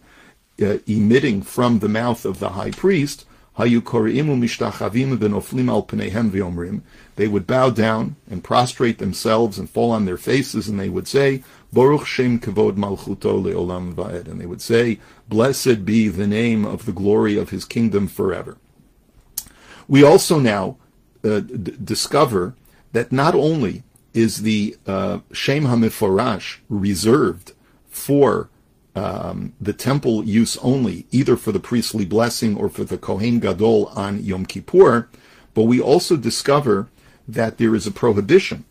uh, 0.61 0.77
emitting 0.87 1.41
from 1.41 1.79
the 1.79 1.89
mouth 1.89 2.25
of 2.25 2.39
the 2.39 2.49
high 2.49 2.71
priest, 2.71 3.25
they 7.15 7.27
would 7.27 7.47
bow 7.47 7.69
down 7.69 8.15
and 8.29 8.43
prostrate 8.43 8.97
themselves 8.97 9.59
and 9.59 9.69
fall 9.69 9.91
on 9.91 10.05
their 10.05 10.17
faces, 10.17 10.67
and 10.67 10.79
they 10.79 10.89
would 10.89 11.07
say, 11.07 11.43
Baruch 11.73 12.05
Shem 12.05 12.39
Kavod 12.39 12.75
Malchuto 12.75 13.41
Leolam 13.41 13.93
Vaed, 13.93 14.27
and 14.27 14.39
they 14.39 14.45
would 14.45 14.61
say, 14.61 14.99
Blessed 15.27 15.85
be 15.85 16.07
the 16.07 16.27
name 16.27 16.65
of 16.65 16.85
the 16.85 16.91
glory 16.91 17.37
of 17.37 17.49
his 17.49 17.65
kingdom 17.65 18.07
forever. 18.07 18.57
We 19.87 20.03
also 20.03 20.39
now 20.39 20.77
uh, 21.23 21.41
d- 21.41 21.77
discover 21.83 22.55
that 22.93 23.11
not 23.11 23.35
only 23.35 23.83
is 24.13 24.41
the 24.41 24.77
uh, 24.87 25.19
Shem 25.31 25.63
HaMeforash 25.63 26.57
reserved 26.69 27.53
for 27.89 28.49
um, 28.95 29.53
the 29.61 29.73
temple 29.73 30.23
use 30.25 30.57
only, 30.57 31.05
either 31.11 31.37
for 31.37 31.51
the 31.51 31.59
priestly 31.59 32.05
blessing 32.05 32.57
or 32.57 32.69
for 32.69 32.83
the 32.83 32.97
Kohen 32.97 33.39
Gadol 33.39 33.87
on 33.95 34.23
Yom 34.23 34.45
Kippur, 34.45 35.07
but 35.53 35.63
we 35.63 35.79
also 35.79 36.17
discover 36.17 36.87
that 37.27 37.57
there 37.57 37.75
is 37.75 37.87
a 37.87 37.91
prohibition 37.91 38.65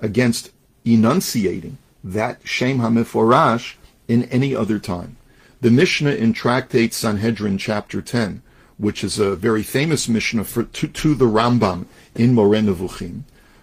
against 0.00 0.50
enunciating 0.84 1.78
that 2.02 2.40
Shem 2.44 2.78
HaMeforash 2.78 3.74
in 4.06 4.24
any 4.24 4.54
other 4.54 4.78
time. 4.78 5.16
The 5.60 5.70
Mishnah 5.70 6.12
in 6.12 6.34
Tractate 6.34 6.92
Sanhedrin, 6.92 7.58
chapter 7.58 8.02
10, 8.02 8.42
which 8.76 9.02
is 9.02 9.18
a 9.18 9.34
very 9.34 9.62
famous 9.62 10.08
Mishnah 10.08 10.44
for, 10.44 10.64
to, 10.64 10.88
to 10.88 11.14
the 11.14 11.24
Rambam 11.24 11.86
in 12.14 12.34
Moreh 12.34 12.60
Nevuchim, 12.60 13.22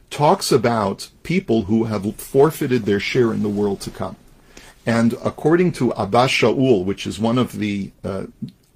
talks 0.09 0.51
about 0.51 1.09
people 1.23 1.63
who 1.63 1.85
have 1.85 2.15
forfeited 2.15 2.83
their 2.83 2.99
share 2.99 3.31
in 3.31 3.43
the 3.43 3.49
world 3.49 3.81
to 3.81 3.91
come. 3.91 4.15
And 4.85 5.13
according 5.23 5.73
to 5.73 5.93
Abba 5.93 6.25
Shaul, 6.25 6.83
which 6.85 7.05
is 7.05 7.19
one 7.19 7.37
of 7.37 7.59
the 7.59 7.91
uh, 8.03 8.25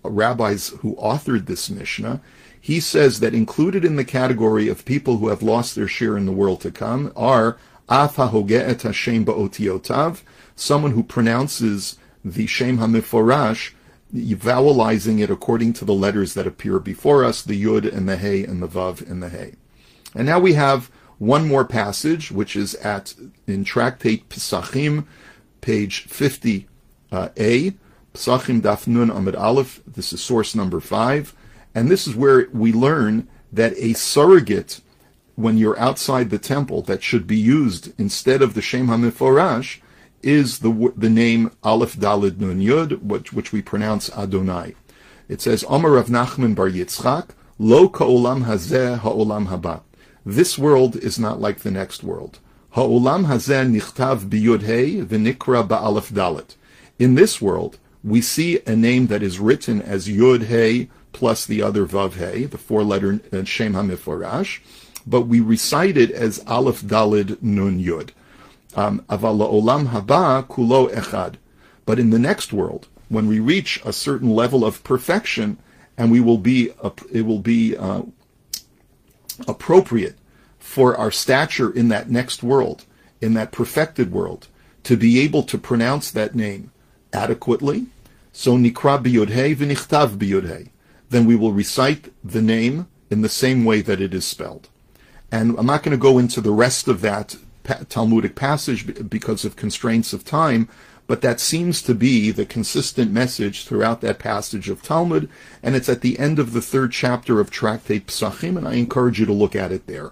rabbis 0.04 0.70
who 0.80 0.96
authored 0.96 1.48
this 1.48 1.70
Mishnah, 1.70 2.22
he 2.60 2.80
says 2.80 3.20
that 3.20 3.34
included 3.34 3.86
in 3.86 3.96
the 3.96 4.06
category 4.06 4.68
of 4.68 4.86
people 4.86 5.18
who 5.18 5.28
have 5.30 5.44
lost 5.44 5.76
their 5.76 5.88
share 5.88 6.18
in 6.18 6.26
the 6.26 6.32
world 6.32 6.62
to 6.62 6.72
come 6.72 7.12
are 7.16 7.58
Af 7.88 8.18
et 8.18 8.82
Hashem 8.82 9.26
ba'otiotav, 9.26 10.22
someone 10.56 10.92
who 10.92 11.04
pronounces 11.04 11.98
the 12.24 12.48
Shem 12.48 12.80
HaMiforash, 12.80 13.72
vowelizing 14.14 15.22
it 15.22 15.30
according 15.30 15.74
to 15.74 15.86
the 15.86 15.94
letters 15.94 16.34
that 16.34 16.48
appear 16.48 16.80
before 16.80 17.24
us, 17.24 17.42
the 17.42 17.62
Yud 17.62 17.92
and 17.96 18.10
the 18.10 18.18
Hey 18.18 18.44
and 18.44 18.62
the 18.64 18.68
Vav 18.68 19.08
and 19.10 19.22
the 19.22 19.30
Hey. 19.30 19.54
And 20.16 20.26
now 20.26 20.40
we 20.40 20.54
have 20.54 20.90
one 21.20 21.48
more 21.48 21.66
passage, 21.66 22.32
which 22.32 22.56
is 22.56 22.76
at 22.76 23.14
in 23.46 23.64
Tractate 23.64 24.28
Pesachim, 24.30 25.06
page 25.66 26.08
50a, 26.08 26.66
uh, 27.12 27.30
Pesachim 28.14 28.62
Daf 28.62 28.86
Nun 28.86 29.10
Amid 29.10 29.36
Aleph. 29.36 29.82
This 29.88 30.14
is 30.14 30.22
source 30.22 30.54
number 30.54 30.80
five, 30.80 31.34
and 31.74 31.90
this 31.90 32.08
is 32.08 32.16
where 32.16 32.48
we 32.54 32.72
learn 32.72 33.28
that 33.52 33.74
a 33.78 33.94
surrogate, 33.94 34.82
when 35.36 35.58
you're 35.58 35.80
outside 35.80 36.30
the 36.30 36.38
temple, 36.38 36.84
that 36.84 37.02
should 37.02 37.26
be 37.26 37.36
used 37.36 38.00
instead 38.00 38.44
of 38.44 38.54
the 38.54 38.62
Shem 38.62 38.88
HaMeforash, 38.88 39.82
is 40.22 40.60
the 40.60 40.94
the 40.96 41.10
name 41.10 41.52
Aleph 41.64 41.96
Dalid 41.96 42.40
Nun 42.40 42.62
Yud, 42.62 43.02
which, 43.02 43.34
which 43.34 43.52
we 43.52 43.62
pronounce 43.64 44.12
Adonai. 44.12 44.76
It 45.28 45.42
says 45.42 45.66
Omer 45.68 45.92
Rav 45.92 46.08
Nachman 46.08 46.54
Bar 46.54 46.70
Yitzchak, 46.70 47.30
Lo 47.58 47.90
Ka'olam 47.90 48.46
Hazeh 48.46 49.00
Ha'olam 49.00 49.48
Haba. 49.48 49.82
This 50.24 50.60
world 50.60 50.96
is 50.96 51.18
not 51.18 51.42
like 51.42 51.60
the 51.60 51.72
next 51.72 52.04
world. 52.04 52.40
Ha'olam 52.76 53.28
hazeh 53.28 53.66
nichtav 53.72 54.28
biyud 54.28 54.64
hey 54.64 54.98
v'nikra 54.98 55.66
ba'alef 55.66 56.12
dalet. 56.12 56.58
In 57.00 57.16
this 57.16 57.42
world, 57.42 57.80
we 58.04 58.20
see 58.20 58.60
a 58.68 58.76
name 58.76 59.08
that 59.08 59.24
is 59.24 59.40
written 59.40 59.82
as 59.82 60.10
yud 60.10 60.48
hey 60.48 60.90
plus 61.14 61.46
the 61.46 61.62
other 61.62 61.86
vav 61.86 62.16
hey, 62.16 62.44
the 62.44 62.58
four-letter 62.58 63.22
uh, 63.32 63.46
shem 63.46 63.76
hamiforash, 63.76 64.60
but 65.08 65.22
we 65.22 65.40
recite 65.40 65.96
it 65.96 66.12
as 66.12 66.44
aleph 66.48 66.82
dalid 66.82 67.42
nun 67.42 67.82
yud. 67.82 68.10
Um, 68.76 69.06
aval 69.08 69.40
olam 69.50 69.88
haba 69.92 70.46
kulo 70.46 70.92
echad. 70.92 71.36
But 71.86 71.98
in 71.98 72.10
the 72.10 72.20
next 72.20 72.52
world, 72.52 72.90
when 73.08 73.28
we 73.28 73.40
reach 73.40 73.82
a 73.86 73.94
certain 73.94 74.32
level 74.32 74.66
of 74.66 74.84
perfection, 74.84 75.60
and 75.98 76.12
we 76.12 76.20
will 76.20 76.40
be, 76.40 76.72
it 77.10 77.22
will 77.22 77.40
be 77.40 77.78
uh, 77.78 78.02
appropriate 79.48 80.18
for 80.66 80.98
our 80.98 81.12
stature 81.12 81.72
in 81.72 81.90
that 81.90 82.10
next 82.10 82.42
world, 82.42 82.86
in 83.22 83.36
that 83.36 83.52
perfected 83.52 84.12
world, 84.12 84.48
to 84.84 84.98
be 84.98 85.20
able 85.20 85.44
to 85.44 85.60
pronounce 85.60 86.10
that 86.10 86.34
name 86.34 86.72
adequately. 87.14 87.86
So 88.34 88.58
nikra 88.58 89.02
biyodhei 89.02 89.56
v'nichtav 89.56 90.18
biyodhei. 90.18 90.70
Then 91.12 91.26
we 91.28 91.36
will 91.36 91.54
recite 91.54 92.12
the 92.24 92.42
name 92.42 92.88
in 93.12 93.22
the 93.22 93.30
same 93.30 93.64
way 93.64 93.82
that 93.82 94.02
it 94.02 94.14
is 94.14 94.26
spelled. 94.26 94.68
And 95.32 95.58
I'm 95.58 95.68
not 95.68 95.84
going 95.84 95.98
to 95.98 96.02
go 96.02 96.18
into 96.18 96.42
the 96.42 96.52
rest 96.52 96.88
of 96.88 97.02
that 97.02 97.38
Talmudic 97.88 98.36
passage 98.36 99.08
because 99.08 99.46
of 99.46 99.56
constraints 99.56 100.14
of 100.14 100.26
time, 100.26 100.68
but 101.08 101.22
that 101.22 101.40
seems 101.40 101.84
to 101.84 101.94
be 101.94 102.32
the 102.32 102.46
consistent 102.46 103.12
message 103.12 103.66
throughout 103.66 104.02
that 104.02 104.18
passage 104.18 104.68
of 104.68 104.82
Talmud, 104.82 105.30
and 105.62 105.76
it's 105.76 105.90
at 105.90 106.02
the 106.02 106.18
end 106.18 106.40
of 106.40 106.54
the 106.54 106.62
third 106.62 106.92
chapter 106.92 107.40
of 107.40 107.52
Tractate 107.52 108.08
Psachim, 108.08 108.58
and 108.58 108.68
I 108.68 108.74
encourage 108.74 109.20
you 109.20 109.28
to 109.28 109.34
look 109.34 109.56
at 109.56 109.72
it 109.72 109.86
there. 109.86 110.12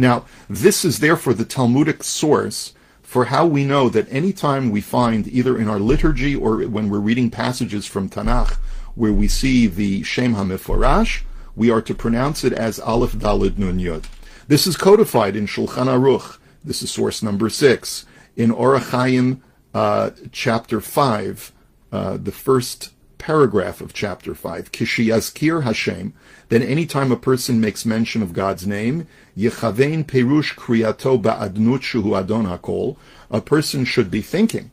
Now, 0.00 0.24
this 0.48 0.82
is 0.82 1.00
therefore 1.00 1.34
the 1.34 1.44
Talmudic 1.44 2.02
source 2.02 2.72
for 3.02 3.26
how 3.26 3.44
we 3.44 3.64
know 3.64 3.90
that 3.90 4.06
any 4.10 4.32
time 4.32 4.70
we 4.70 4.80
find, 4.80 5.28
either 5.28 5.58
in 5.58 5.68
our 5.68 5.78
liturgy 5.78 6.34
or 6.34 6.62
when 6.62 6.88
we're 6.88 7.00
reading 7.00 7.30
passages 7.30 7.84
from 7.84 8.08
Tanakh, 8.08 8.54
where 8.94 9.12
we 9.12 9.28
see 9.28 9.66
the 9.66 10.02
Shem 10.02 10.36
HaMeforash, 10.36 11.22
we 11.54 11.70
are 11.70 11.82
to 11.82 11.94
pronounce 11.94 12.44
it 12.44 12.54
as 12.54 12.80
Aleph 12.80 13.12
Dalid 13.12 13.58
Nun 13.58 13.78
Yud. 13.78 14.06
This 14.48 14.66
is 14.66 14.74
codified 14.74 15.36
in 15.36 15.46
Shulchan 15.46 15.86
Aruch. 15.86 16.38
This 16.64 16.82
is 16.82 16.90
source 16.90 17.22
number 17.22 17.50
six. 17.50 18.06
In 18.36 18.50
Orach 18.52 18.90
Chaim 18.92 19.42
uh, 19.74 20.10
chapter 20.32 20.80
5, 20.80 21.52
uh, 21.92 22.16
the 22.16 22.32
first 22.32 22.94
paragraph 23.20 23.80
of 23.80 23.92
chapter 23.92 24.34
5. 24.34 24.72
Kishiyazkir 24.72 25.62
Hashem, 25.62 26.14
then 26.48 26.62
anytime 26.62 27.12
a 27.12 27.16
person 27.16 27.60
makes 27.60 27.86
mention 27.86 28.22
of 28.22 28.32
God's 28.32 28.66
name, 28.66 29.06
Yechavein 29.36 30.04
Perush 30.04 30.56
Kriyato 30.56 31.22
Ba'adnut 31.22 31.82
Shuhu 31.82 32.18
Adon 32.18 32.46
HaKol, 32.46 32.96
a 33.30 33.40
person 33.40 33.84
should 33.84 34.10
be 34.10 34.22
thinking 34.22 34.70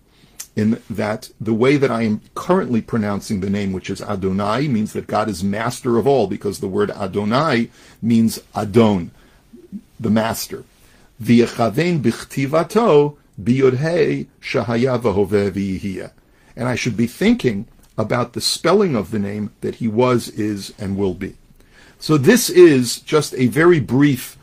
in 0.56 0.82
that 0.90 1.30
the 1.40 1.54
way 1.54 1.78
that 1.78 1.92
I 1.92 2.04
am 2.04 2.22
currently 2.34 2.82
pronouncing 2.82 3.42
the 3.42 3.50
name, 3.50 3.74
which 3.74 3.92
is 3.92 4.02
Adonai, 4.02 4.68
means 4.68 4.94
that 4.94 5.06
God 5.06 5.30
is 5.30 5.44
master 5.44 5.98
of 5.98 6.08
all, 6.08 6.26
because 6.26 6.60
the 6.60 6.68
word 6.68 6.90
Adonai 6.90 7.70
means 8.02 8.40
Adon, 8.56 9.12
the 10.00 10.10
master. 10.10 10.64
V'yechavein 11.22 12.02
bichtivato 12.02 13.18
biyodhei 13.40 14.28
shahaya 14.42 15.00
v'hoveh 15.00 16.12
And 16.56 16.68
I 16.68 16.76
should 16.76 16.96
be 16.96 17.08
thinking 17.08 17.68
about 17.98 18.34
the 18.34 18.42
spelling 18.42 18.96
of 18.96 19.12
the 19.12 19.20
name 19.20 19.52
that 19.62 19.76
he 19.76 19.88
was, 19.88 20.30
is, 20.30 20.74
and 20.78 20.98
will 20.98 21.14
be. 21.14 21.36
So 22.00 22.18
this 22.18 22.50
is 22.50 23.00
just 23.00 23.34
a 23.36 23.48
very 23.48 23.80
brief, 23.80 24.38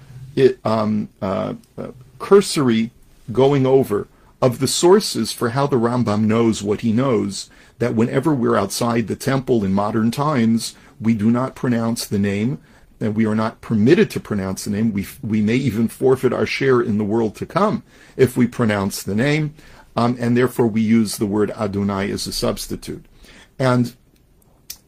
um, 0.65 1.09
uh, 1.23 1.55
uh, 1.79 1.89
cursory 2.19 2.91
going 3.33 3.65
over 3.65 4.09
of 4.43 4.59
the 4.59 4.69
sources 4.69 5.33
for 5.33 5.51
how 5.51 5.67
the 5.67 5.77
Rambam 5.77 6.25
knows 6.25 6.63
what 6.63 6.83
he 6.83 6.93
knows, 6.93 7.49
that 7.79 7.95
whenever 7.95 8.35
we're 8.35 8.57
outside 8.57 9.07
the 9.07 9.17
temple 9.17 9.65
in 9.65 9.73
modern 9.73 10.11
times, 10.11 10.75
we 11.01 11.15
do 11.15 11.31
not 11.31 11.55
pronounce 11.55 12.07
the 12.07 12.19
name, 12.19 12.61
and 13.01 13.15
we 13.15 13.27
are 13.27 13.35
not 13.35 13.61
permitted 13.61 14.11
to 14.11 14.21
pronounce 14.21 14.65
the 14.65 14.71
name. 14.71 14.93
We, 14.93 15.07
we 15.23 15.41
may 15.41 15.57
even 15.57 15.89
forfeit 15.89 16.33
our 16.33 16.47
share 16.47 16.81
in 16.81 16.99
the 16.99 17.05
world 17.05 17.37
to 17.37 17.47
come 17.47 17.83
if 18.17 18.37
we 18.37 18.47
pronounce 18.47 19.03
the 19.03 19.15
name, 19.15 19.55
um, 19.97 20.17
and 20.19 20.37
therefore 20.37 20.67
we 20.67 20.81
use 20.81 21.17
the 21.17 21.27
word 21.27 21.51
Adonai 21.53 22.11
as 22.11 22.27
a 22.27 22.33
substitute. 22.33 23.05
And 23.59 23.95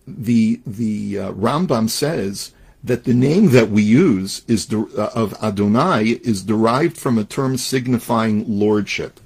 the, 0.06 0.60
the 0.66 1.18
uh, 1.18 1.32
Rambam 1.32 1.88
says 1.90 2.52
that 2.82 3.04
the 3.04 3.14
name 3.14 3.50
that 3.50 3.70
we 3.70 3.82
use 3.82 4.42
is 4.46 4.66
de- 4.66 4.78
uh, 4.96 5.10
of 5.14 5.34
Adonai 5.42 6.20
is 6.22 6.42
derived 6.42 6.96
from 6.96 7.18
a 7.18 7.24
term 7.24 7.56
signifying 7.56 8.44
lordship. 8.46 9.20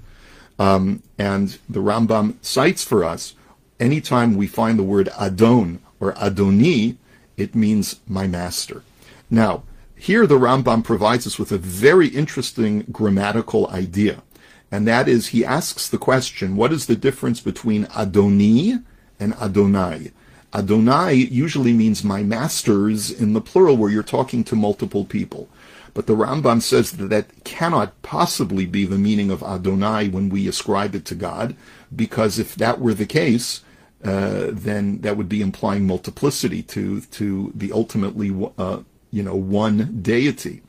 Um, 0.59 1.03
and 1.19 1.59
the 1.69 1.81
Rambam 1.81 2.35
cites 2.43 2.85
for 2.85 3.05
us, 3.05 3.35
anytime 3.79 4.37
we 4.37 4.47
find 4.47 4.79
the 4.79 4.83
word 4.83 5.09
Adon 5.19 5.81
or 5.99 6.13
Adoni, 6.15 6.97
it 7.37 7.55
means 7.55 8.01
my 8.07 8.27
master. 8.27 8.83
Now, 9.31 9.63
here 9.95 10.27
the 10.27 10.39
Rambam 10.39 10.83
provides 10.83 11.27
us 11.27 11.39
with 11.39 11.53
a 11.53 11.59
very 11.59 12.09
interesting 12.09 12.87
grammatical 12.91 13.69
idea. 13.69 14.23
And 14.71 14.87
that 14.87 15.09
is, 15.09 15.29
he 15.29 15.45
asks 15.45 15.89
the 15.89 15.99
question, 15.99 16.57
what 16.57 16.73
is 16.73 16.87
the 16.87 16.97
difference 16.97 17.41
between 17.41 17.87
Adoni 17.87 18.83
and 19.21 19.35
Adonai? 19.35 20.11
Adonai 20.53 21.13
usually 21.15 21.73
means 21.73 22.03
my 22.03 22.25
masters 22.25 23.11
in 23.11 23.35
the 23.35 23.41
plural, 23.41 23.77
where 23.77 23.91
you're 23.91 24.03
talking 24.03 24.43
to 24.45 24.57
multiple 24.57 25.05
people. 25.05 25.49
But 25.95 26.07
the 26.07 26.17
Rambam 26.17 26.63
says 26.63 26.93
that 26.93 27.09
that 27.11 27.45
cannot 27.45 28.01
possibly 28.03 28.67
be 28.67 28.85
the 28.85 28.99
meaning 28.99 29.31
of 29.31 29.43
Adonai 29.43 30.09
when 30.09 30.29
we 30.29 30.49
ascribe 30.49 30.95
it 30.95 31.05
to 31.07 31.15
God, 31.15 31.55
because 31.95 32.39
if 32.39 32.55
that 32.57 32.81
were 32.81 32.95
the 32.95 33.07
case, 33.07 33.63
uh, 34.03 34.49
then 34.51 35.01
that 35.03 35.17
would 35.17 35.29
be 35.29 35.43
implying 35.43 35.87
multiplicity 35.87 36.63
to 36.63 37.03
to 37.03 37.53
the 37.55 37.71
ultimately 37.71 38.35
uh, 38.57 38.81
you 39.11 39.23
know 39.23 39.37
one 39.37 40.01
deity. 40.01 40.63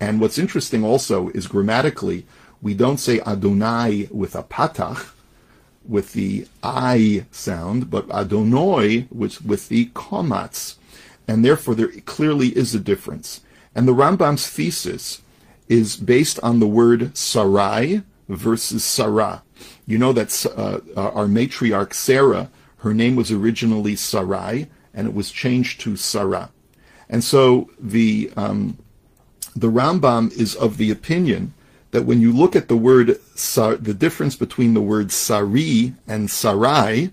And 0.00 0.20
what's 0.20 0.38
interesting 0.38 0.84
also 0.84 1.28
is 1.28 1.46
grammatically 1.46 2.26
we 2.62 2.74
don't 2.74 2.98
say 2.98 3.20
Adonai 3.20 4.08
with 4.12 4.36
a 4.36 4.44
patach, 4.44 5.10
with 5.86 6.12
the 6.12 6.46
I 6.62 7.26
sound, 7.30 7.90
but 7.90 8.10
Adonai 8.10 9.06
with, 9.10 9.44
with 9.44 9.68
the 9.68 9.86
komats. 9.86 10.76
And 11.28 11.44
therefore 11.44 11.74
there 11.74 11.88
clearly 12.04 12.48
is 12.56 12.74
a 12.74 12.80
difference. 12.80 13.40
And 13.74 13.88
the 13.88 13.94
Rambam's 13.94 14.48
thesis 14.48 15.22
is 15.68 15.96
based 15.96 16.38
on 16.42 16.60
the 16.60 16.66
word 16.66 17.16
sarai 17.16 18.02
versus 18.28 18.84
sarah. 18.84 19.42
You 19.86 19.98
know 19.98 20.12
that 20.12 20.46
uh, 20.56 20.80
uh, 20.96 21.10
our 21.10 21.26
matriarch 21.26 21.92
Sarah, 21.92 22.50
her 22.78 22.94
name 22.94 23.16
was 23.16 23.30
originally 23.30 23.96
Sarai, 23.96 24.68
and 24.94 25.06
it 25.06 25.14
was 25.14 25.30
changed 25.30 25.80
to 25.82 25.96
Sarah. 25.96 26.50
And 27.08 27.22
so 27.22 27.70
the 27.78 28.30
um, 28.36 28.78
the 29.54 29.70
Rambam 29.70 30.32
is 30.32 30.54
of 30.54 30.76
the 30.76 30.90
opinion 30.90 31.54
that 31.92 32.02
when 32.04 32.20
you 32.20 32.32
look 32.32 32.56
at 32.56 32.68
the 32.68 32.76
word 32.76 33.18
the 33.34 33.96
difference 33.96 34.34
between 34.34 34.74
the 34.74 34.80
word 34.80 35.12
sari 35.12 35.94
and 36.08 36.30
sarai 36.30 37.10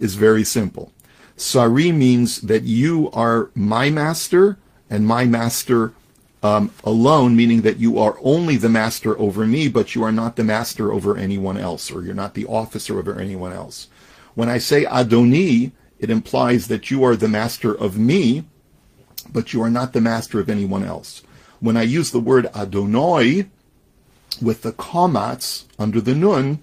is 0.00 0.16
very 0.16 0.42
simple. 0.42 0.92
Sari 1.36 1.92
means 1.92 2.40
that 2.42 2.64
you 2.64 3.10
are 3.12 3.50
my 3.54 3.88
master 3.88 4.58
and 4.90 5.06
my 5.06 5.24
master 5.24 5.92
um, 6.42 6.72
alone, 6.82 7.36
meaning 7.36 7.62
that 7.62 7.78
you 7.78 7.98
are 7.98 8.18
only 8.22 8.56
the 8.56 8.68
master 8.68 9.18
over 9.18 9.46
me, 9.46 9.68
but 9.68 9.94
you 9.94 10.02
are 10.02 10.12
not 10.12 10.36
the 10.36 10.44
master 10.44 10.92
over 10.92 11.16
anyone 11.16 11.56
else, 11.56 11.90
or 11.90 12.02
you're 12.02 12.14
not 12.14 12.34
the 12.34 12.46
officer 12.46 12.98
over 12.98 13.18
anyone 13.18 13.52
else. 13.52 13.88
When 14.34 14.48
I 14.48 14.58
say 14.58 14.84
Adoni, 14.84 15.72
it 15.98 16.10
implies 16.10 16.66
that 16.66 16.90
you 16.90 17.04
are 17.04 17.14
the 17.14 17.28
master 17.28 17.72
of 17.72 17.96
me, 17.96 18.44
but 19.32 19.52
you 19.52 19.62
are 19.62 19.70
not 19.70 19.92
the 19.92 20.00
master 20.00 20.40
of 20.40 20.50
anyone 20.50 20.84
else. 20.84 21.22
When 21.60 21.76
I 21.76 21.82
use 21.82 22.10
the 22.10 22.20
word 22.20 22.46
Adonai 22.56 23.48
with 24.40 24.62
the 24.62 24.72
komats 24.72 25.64
under 25.78 26.00
the 26.00 26.14
nun, 26.14 26.60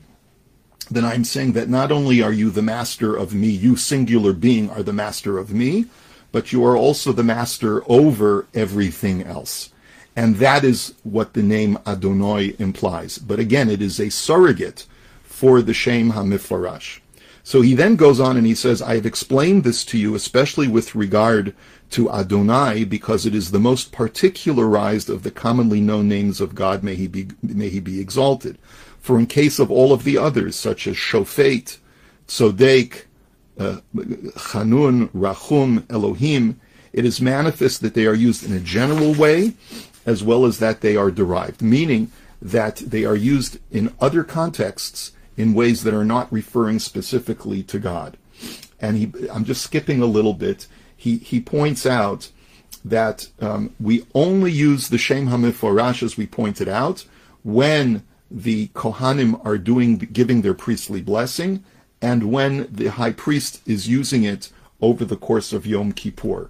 then 0.90 1.06
I'm 1.06 1.24
saying 1.24 1.54
that 1.54 1.70
not 1.70 1.92
only 1.92 2.22
are 2.22 2.32
you 2.32 2.50
the 2.50 2.62
master 2.62 3.16
of 3.16 3.34
me, 3.34 3.50
you 3.50 3.76
singular 3.76 4.34
being 4.34 4.70
are 4.70 4.82
the 4.82 4.94
master 4.94 5.38
of 5.38 5.54
me, 5.54 5.86
but 6.32 6.52
you 6.52 6.66
are 6.66 6.78
also 6.78 7.12
the 7.12 7.24
master 7.24 7.84
over 7.90 8.48
everything 8.54 9.24
else. 9.24 9.72
And 10.16 10.38
that 10.38 10.64
is 10.64 10.96
what 11.04 11.34
the 11.34 11.44
name 11.44 11.78
Adonai 11.86 12.56
implies. 12.60 13.18
But 13.18 13.40
again, 13.40 13.70
it 13.70 13.82
is 13.82 14.00
a 14.00 14.10
surrogate 14.10 14.86
for 15.24 15.62
the 15.62 15.74
Shem 15.74 16.12
HaMifarash. 16.12 17.00
So 17.50 17.62
he 17.62 17.74
then 17.74 17.96
goes 17.96 18.20
on 18.20 18.38
and 18.38 18.46
he 18.46 18.54
says, 18.54 18.80
I 18.80 18.94
have 18.94 19.08
explained 19.08 19.64
this 19.64 19.84
to 19.86 19.98
you, 19.98 20.14
especially 20.14 20.68
with 20.68 20.94
regard 20.94 21.56
to 21.90 22.12
Adonai, 22.12 22.84
because 22.84 23.26
it 23.26 23.34
is 23.34 23.50
the 23.50 23.60
most 23.60 23.92
particularized 23.92 25.10
of 25.10 25.24
the 25.24 25.32
commonly 25.32 25.82
known 25.82 26.08
names 26.08 26.42
of 26.42 26.54
God, 26.54 26.84
may 26.84 26.94
he 26.94 27.08
be, 27.08 27.30
may 27.42 27.70
he 27.70 27.80
be 27.80 28.00
exalted. 28.00 28.60
For 29.00 29.18
in 29.18 29.26
case 29.26 29.58
of 29.58 29.72
all 29.72 29.92
of 29.92 30.04
the 30.04 30.16
others, 30.16 30.56
such 30.56 30.86
as 30.86 30.96
Shofet, 30.96 31.80
Tzodek, 32.28 33.06
uh, 33.58 33.80
Chanun, 33.96 35.10
Rachum, 35.10 35.92
Elohim, 35.92 36.62
it 36.94 37.04
is 37.04 37.20
manifest 37.20 37.82
that 37.82 37.96
they 37.96 38.06
are 38.06 38.14
used 38.14 38.46
in 38.46 38.54
a 38.54 38.60
general 38.60 39.16
way 39.16 39.54
as 40.06 40.24
well 40.24 40.46
as 40.46 40.60
that 40.60 40.82
they 40.82 40.96
are 40.96 41.10
derived, 41.10 41.64
meaning 41.64 42.12
that 42.44 42.76
they 42.76 43.06
are 43.06 43.16
used 43.16 43.58
in 43.72 43.92
other 44.00 44.24
contexts 44.24 45.14
in 45.40 45.54
ways 45.54 45.84
that 45.84 45.94
are 45.94 46.04
not 46.04 46.32
referring 46.34 46.80
specifically 46.80 47.64
to 47.64 47.80
God. 47.80 48.18
And 48.82 48.98
he, 48.98 49.30
I'm 49.30 49.46
just 49.46 49.62
skipping 49.62 50.02
a 50.02 50.06
little 50.06 50.34
bit. 50.34 50.68
He, 50.98 51.16
he 51.20 51.40
points 51.40 51.86
out 51.86 52.30
that 52.84 53.30
um, 53.40 53.74
we 53.80 54.06
only 54.14 54.52
use 54.52 54.90
the 54.90 54.98
Shem 54.98 55.30
HaMeforash, 55.30 56.04
as 56.04 56.18
we 56.18 56.28
pointed 56.28 56.68
out, 56.68 57.06
when 57.42 58.04
the 58.30 58.68
Kohanim 58.70 59.40
are 59.46 59.58
doing, 59.58 59.98
giving 59.98 60.42
their 60.42 60.54
priestly 60.54 61.02
blessing, 61.02 61.64
and 62.02 62.34
when 62.34 62.68
the 62.70 62.88
high 62.88 63.14
priest 63.14 63.62
is 63.66 63.88
using 63.88 64.26
it 64.26 64.52
over 64.82 65.06
the 65.06 65.16
course 65.16 65.54
of 65.54 65.66
Yom 65.66 65.94
Kippur, 65.94 66.50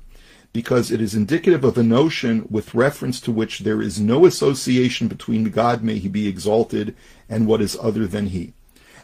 because 0.52 0.90
it 0.90 1.00
is 1.00 1.14
indicative 1.14 1.64
of 1.64 1.78
a 1.78 1.84
notion 1.84 2.48
with 2.50 2.74
reference 2.74 3.22
to 3.22 3.32
which 3.32 3.60
there 3.60 3.84
is 3.84 4.00
no 4.00 4.26
association 4.26 5.08
between 5.08 5.52
God, 5.52 5.84
may 5.84 6.00
he 6.00 6.08
be 6.08 6.28
exalted, 6.28 6.96
and 7.30 7.46
what 7.46 7.62
is 7.62 7.78
other 7.80 8.08
than 8.08 8.28
he. 8.28 8.54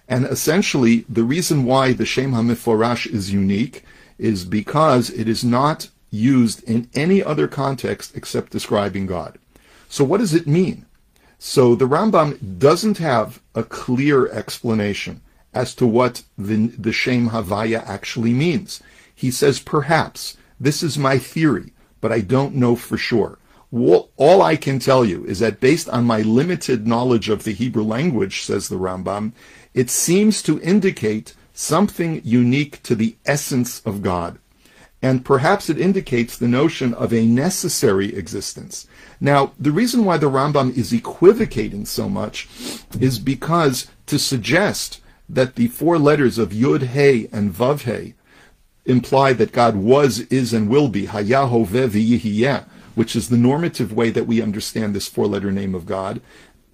And 0.08 0.26
essentially, 0.26 1.06
the 1.10 1.24
reason 1.24 1.66
why 1.66 1.94
the 1.94 2.06
Shem 2.06 2.32
HaMeforash 2.32 3.08
is 3.08 3.34
unique 3.34 3.84
is 4.18 4.46
because 4.46 5.10
it 5.10 5.28
is 5.28 5.44
not 5.44 5.90
used 6.12 6.64
in 6.64 6.90
any 6.94 7.24
other 7.24 7.48
context 7.48 8.16
except 8.16 8.52
describing 8.52 9.06
God. 9.06 9.38
So 9.90 10.04
what 10.04 10.20
does 10.20 10.34
it 10.34 10.48
mean? 10.48 10.86
So 11.40 11.76
the 11.76 11.88
Rambam 11.88 12.60
doesn't 12.60 12.98
have 13.00 13.42
a 13.54 13.64
clear 13.64 14.28
explanation 14.30 15.22
as 15.54 15.76
to 15.76 15.86
what 15.86 16.24
the, 16.38 16.68
the 16.68 16.92
Shem 16.92 17.30
Havaya 17.30 17.84
actually 17.86 18.34
means. 18.34 18.82
He 19.14 19.32
says, 19.32 19.60
perhaps, 19.60 20.38
this 20.60 20.84
is 20.84 20.98
my 20.98 21.18
theory, 21.18 21.74
but 22.02 22.12
I 22.12 22.22
don't 22.22 22.56
know 22.56 22.76
for 22.76 22.98
sure. 22.98 23.38
All 23.72 24.42
I 24.42 24.56
can 24.56 24.80
tell 24.80 25.04
you 25.04 25.26
is 25.26 25.40
that 25.40 25.60
based 25.60 25.90
on 25.90 26.06
my 26.06 26.22
limited 26.22 26.88
knowledge 26.88 27.30
of 27.30 27.44
the 27.44 27.52
Hebrew 27.52 27.84
language, 27.84 28.44
says 28.44 28.70
the 28.70 28.78
Rambam, 28.78 29.34
it 29.76 29.90
seems 29.90 30.42
to 30.42 30.60
indicate 30.62 31.36
something 31.54 32.22
unique 32.24 32.82
to 32.84 32.96
the 32.96 33.16
essence 33.26 33.82
of 33.82 34.02
God. 34.02 34.40
And 35.02 35.24
perhaps 35.24 35.70
it 35.70 35.80
indicates 35.80 36.36
the 36.36 36.48
notion 36.48 36.94
of 36.96 37.14
a 37.14 37.26
necessary 37.26 38.16
existence. 38.16 38.88
Now, 39.20 39.52
the 39.60 39.72
reason 39.72 40.04
why 40.04 40.18
the 40.18 40.30
Rambam 40.30 40.76
is 40.76 40.92
equivocating 40.92 41.86
so 41.86 42.10
much 42.10 42.48
is 43.00 43.20
because 43.20 43.88
to 44.08 44.18
suggest 44.18 45.02
that 45.30 45.56
the 45.56 45.68
four 45.68 46.00
letters 46.00 46.38
of 46.38 46.50
Yud 46.50 46.88
He 46.90 47.28
and 47.32 47.54
Vav 47.54 47.82
He 47.82 48.16
imply 48.86 49.34
that 49.34 49.52
God 49.52 49.76
was, 49.76 50.22
is, 50.22 50.54
and 50.54 50.70
will 50.70 50.88
be, 50.88 51.08
Hayahove 51.08 52.66
which 52.96 53.16
is 53.16 53.30
the 53.30 53.38
normative 53.38 53.92
way 53.92 54.10
that 54.10 54.26
we 54.26 54.42
understand 54.42 54.96
this 54.96 55.08
four-letter 55.08 55.52
name 55.52 55.76
of 55.76 55.86
God, 55.86 56.22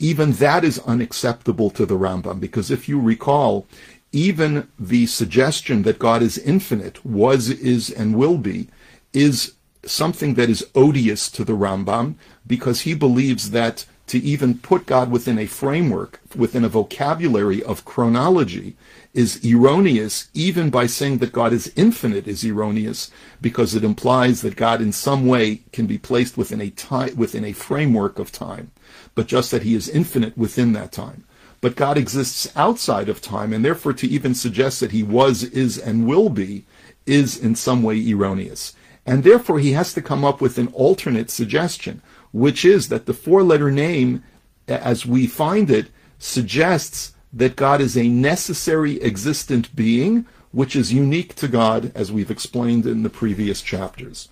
even 0.02 0.34
that 0.34 0.64
is 0.64 0.80
unacceptable 0.80 1.70
to 1.70 1.86
the 1.86 1.98
Rambam, 1.98 2.40
because 2.40 2.72
if 2.72 2.90
you 2.90 3.00
recall, 3.00 3.68
even 4.12 4.68
the 4.80 5.06
suggestion 5.06 5.84
that 5.84 6.00
God 6.00 6.24
is 6.24 6.40
infinite, 6.40 7.06
was, 7.06 7.50
is, 7.50 7.92
and 7.92 8.16
will 8.16 8.40
be, 8.40 8.68
is 9.14 9.54
something 9.86 10.34
that 10.34 10.50
is 10.50 10.66
odious 10.74 11.30
to 11.32 11.44
the 11.44 11.54
Rambam, 11.54 12.16
because 12.48 12.82
he 12.82 12.96
believes 12.96 13.52
that 13.52 13.86
to 14.08 14.18
even 14.20 14.58
put 14.58 14.88
God 14.88 15.12
within 15.12 15.38
a 15.38 15.46
framework, 15.46 16.20
within 16.36 16.66
a 16.66 16.70
vocabulary 16.70 17.64
of 17.64 17.86
chronology, 17.86 18.76
is 19.14 19.40
erroneous, 19.46 20.30
even 20.34 20.70
by 20.70 20.88
saying 20.88 21.20
that 21.20 21.32
God 21.32 21.54
is 21.54 21.72
infinite 21.76 22.28
is 22.28 22.44
erroneous, 22.44 23.12
because 23.40 23.76
it 23.76 23.84
implies 23.84 24.42
that 24.42 24.56
God 24.56 24.82
in 24.82 24.92
some 24.92 25.28
way 25.28 25.62
can 25.72 25.86
be 25.86 25.98
placed 25.98 26.38
within 26.38 26.60
a 26.60 26.72
time, 26.72 27.16
within 27.16 27.46
a 27.46 27.54
framework 27.54 28.20
of 28.20 28.32
time, 28.32 28.72
but 29.15 29.28
just 29.28 29.52
that 29.52 29.63
he 29.63 29.76
is 29.76 29.89
infinite 29.89 30.38
within 30.38 30.74
that 30.74 30.91
time. 30.91 31.26
But 31.60 31.76
God 31.76 31.97
exists 31.97 32.52
outside 32.56 33.08
of 33.08 33.21
time, 33.21 33.54
and 33.54 33.63
therefore 33.63 33.93
to 33.93 34.08
even 34.08 34.34
suggest 34.34 34.80
that 34.80 34.91
he 34.91 35.04
was, 35.04 35.43
is, 35.43 35.78
and 35.78 36.08
will 36.08 36.30
be 36.30 36.65
is 37.06 37.38
in 37.38 37.56
some 37.56 37.84
way 37.84 38.12
erroneous. 38.12 38.74
And 39.06 39.24
therefore 39.24 39.60
he 39.60 39.71
has 39.74 39.93
to 39.93 40.02
come 40.02 40.24
up 40.24 40.41
with 40.41 40.58
an 40.58 40.67
alternate 40.74 41.30
suggestion, 41.30 42.02
which 42.32 42.63
is 42.65 42.89
that 42.89 43.06
the 43.06 43.13
four 43.13 43.43
letter 43.43 43.71
name, 43.71 44.24
as 44.67 45.06
we 45.06 45.28
find 45.28 45.69
it, 45.69 45.88
suggests 46.19 47.13
that 47.34 47.56
God 47.56 47.82
is 47.82 47.97
a 47.97 48.08
necessary 48.08 49.02
existent 49.02 49.76
being, 49.76 50.26
which 50.52 50.76
is 50.76 50.93
unique 50.93 51.36
to 51.36 51.47
God, 51.47 51.91
as 51.95 52.12
we've 52.12 52.32
explained 52.32 52.86
in 52.86 53.04
the 53.04 53.10
previous 53.10 53.62
chapters. 53.62 54.30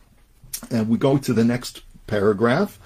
And 0.70 0.90
we 0.90 0.98
go 0.98 1.18
to 1.18 1.34
the 1.34 1.46
next 1.46 1.82
paragraph. 2.08 2.79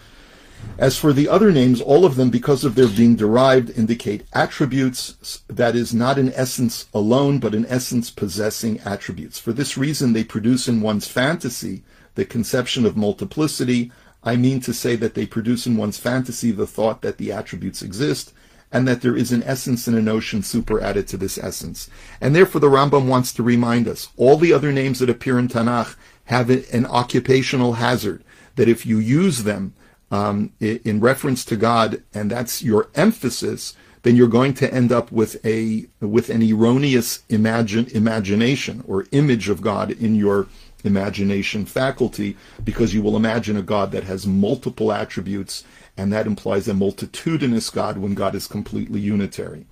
As 0.77 0.97
for 0.97 1.13
the 1.13 1.29
other 1.29 1.51
names, 1.51 1.81
all 1.81 2.03
of 2.03 2.15
them, 2.15 2.31
because 2.31 2.63
of 2.63 2.73
their 2.73 2.87
being 2.87 3.15
derived, 3.15 3.77
indicate 3.77 4.25
attributes, 4.33 5.43
that 5.47 5.75
is, 5.75 5.93
not 5.93 6.17
an 6.17 6.33
essence 6.33 6.87
alone, 6.93 7.37
but 7.39 7.53
an 7.53 7.65
essence 7.69 8.09
possessing 8.09 8.79
attributes. 8.79 9.39
For 9.39 9.53
this 9.53 9.77
reason, 9.77 10.13
they 10.13 10.23
produce 10.23 10.67
in 10.67 10.81
one's 10.81 11.07
fantasy 11.07 11.83
the 12.15 12.25
conception 12.25 12.85
of 12.85 12.97
multiplicity. 12.97 13.91
I 14.23 14.35
mean 14.35 14.61
to 14.61 14.73
say 14.73 14.95
that 14.95 15.13
they 15.13 15.27
produce 15.27 15.67
in 15.67 15.77
one's 15.77 15.99
fantasy 15.99 16.51
the 16.51 16.67
thought 16.67 17.01
that 17.03 17.17
the 17.17 17.31
attributes 17.31 17.83
exist, 17.83 18.33
and 18.71 18.87
that 18.87 19.01
there 19.01 19.15
is 19.15 19.31
an 19.31 19.43
essence 19.43 19.85
and 19.85 19.95
a 19.95 20.01
notion 20.01 20.41
superadded 20.41 21.07
to 21.09 21.17
this 21.17 21.37
essence. 21.37 21.87
And 22.19 22.35
therefore 22.35 22.61
the 22.61 22.69
Rambam 22.69 23.07
wants 23.07 23.31
to 23.33 23.43
remind 23.43 23.87
us, 23.87 24.09
all 24.17 24.37
the 24.37 24.51
other 24.53 24.71
names 24.71 24.97
that 24.99 25.09
appear 25.09 25.37
in 25.37 25.47
Tanakh 25.47 25.95
have 26.25 26.49
an 26.49 26.87
occupational 26.87 27.73
hazard, 27.73 28.23
that 28.55 28.67
if 28.67 28.85
you 28.85 28.97
use 28.97 29.43
them 29.43 29.75
um, 30.13 30.51
in 30.59 30.99
reference 30.99 31.43
to 31.45 31.55
God, 31.55 32.03
and 32.13 32.29
that's 32.29 32.61
your 32.61 32.89
emphasis, 32.93 33.73
then 34.03 34.15
you're 34.15 34.27
going 34.27 34.53
to 34.53 34.71
end 34.71 34.91
up 34.91 35.11
with 35.11 35.43
a 35.43 35.87
with 35.99 36.29
an 36.29 36.43
erroneous 36.43 37.23
imagine, 37.29 37.87
imagination 37.87 38.83
or 38.87 39.07
image 39.11 39.49
of 39.49 39.61
God 39.61 39.89
in 39.89 40.13
your 40.13 40.47
imagination 40.83 41.65
faculty, 41.65 42.37
because 42.63 42.93
you 42.93 43.01
will 43.01 43.15
imagine 43.15 43.57
a 43.57 43.63
God 43.63 43.91
that 43.93 44.03
has 44.03 44.27
multiple 44.27 44.91
attributes 44.91 45.63
and 45.97 46.13
that 46.13 46.27
implies 46.27 46.67
a 46.67 46.73
multitudinous 46.73 47.71
God 47.71 47.97
when 47.97 48.13
God 48.13 48.35
is 48.35 48.45
completely 48.45 48.99
unitary. 48.99 49.65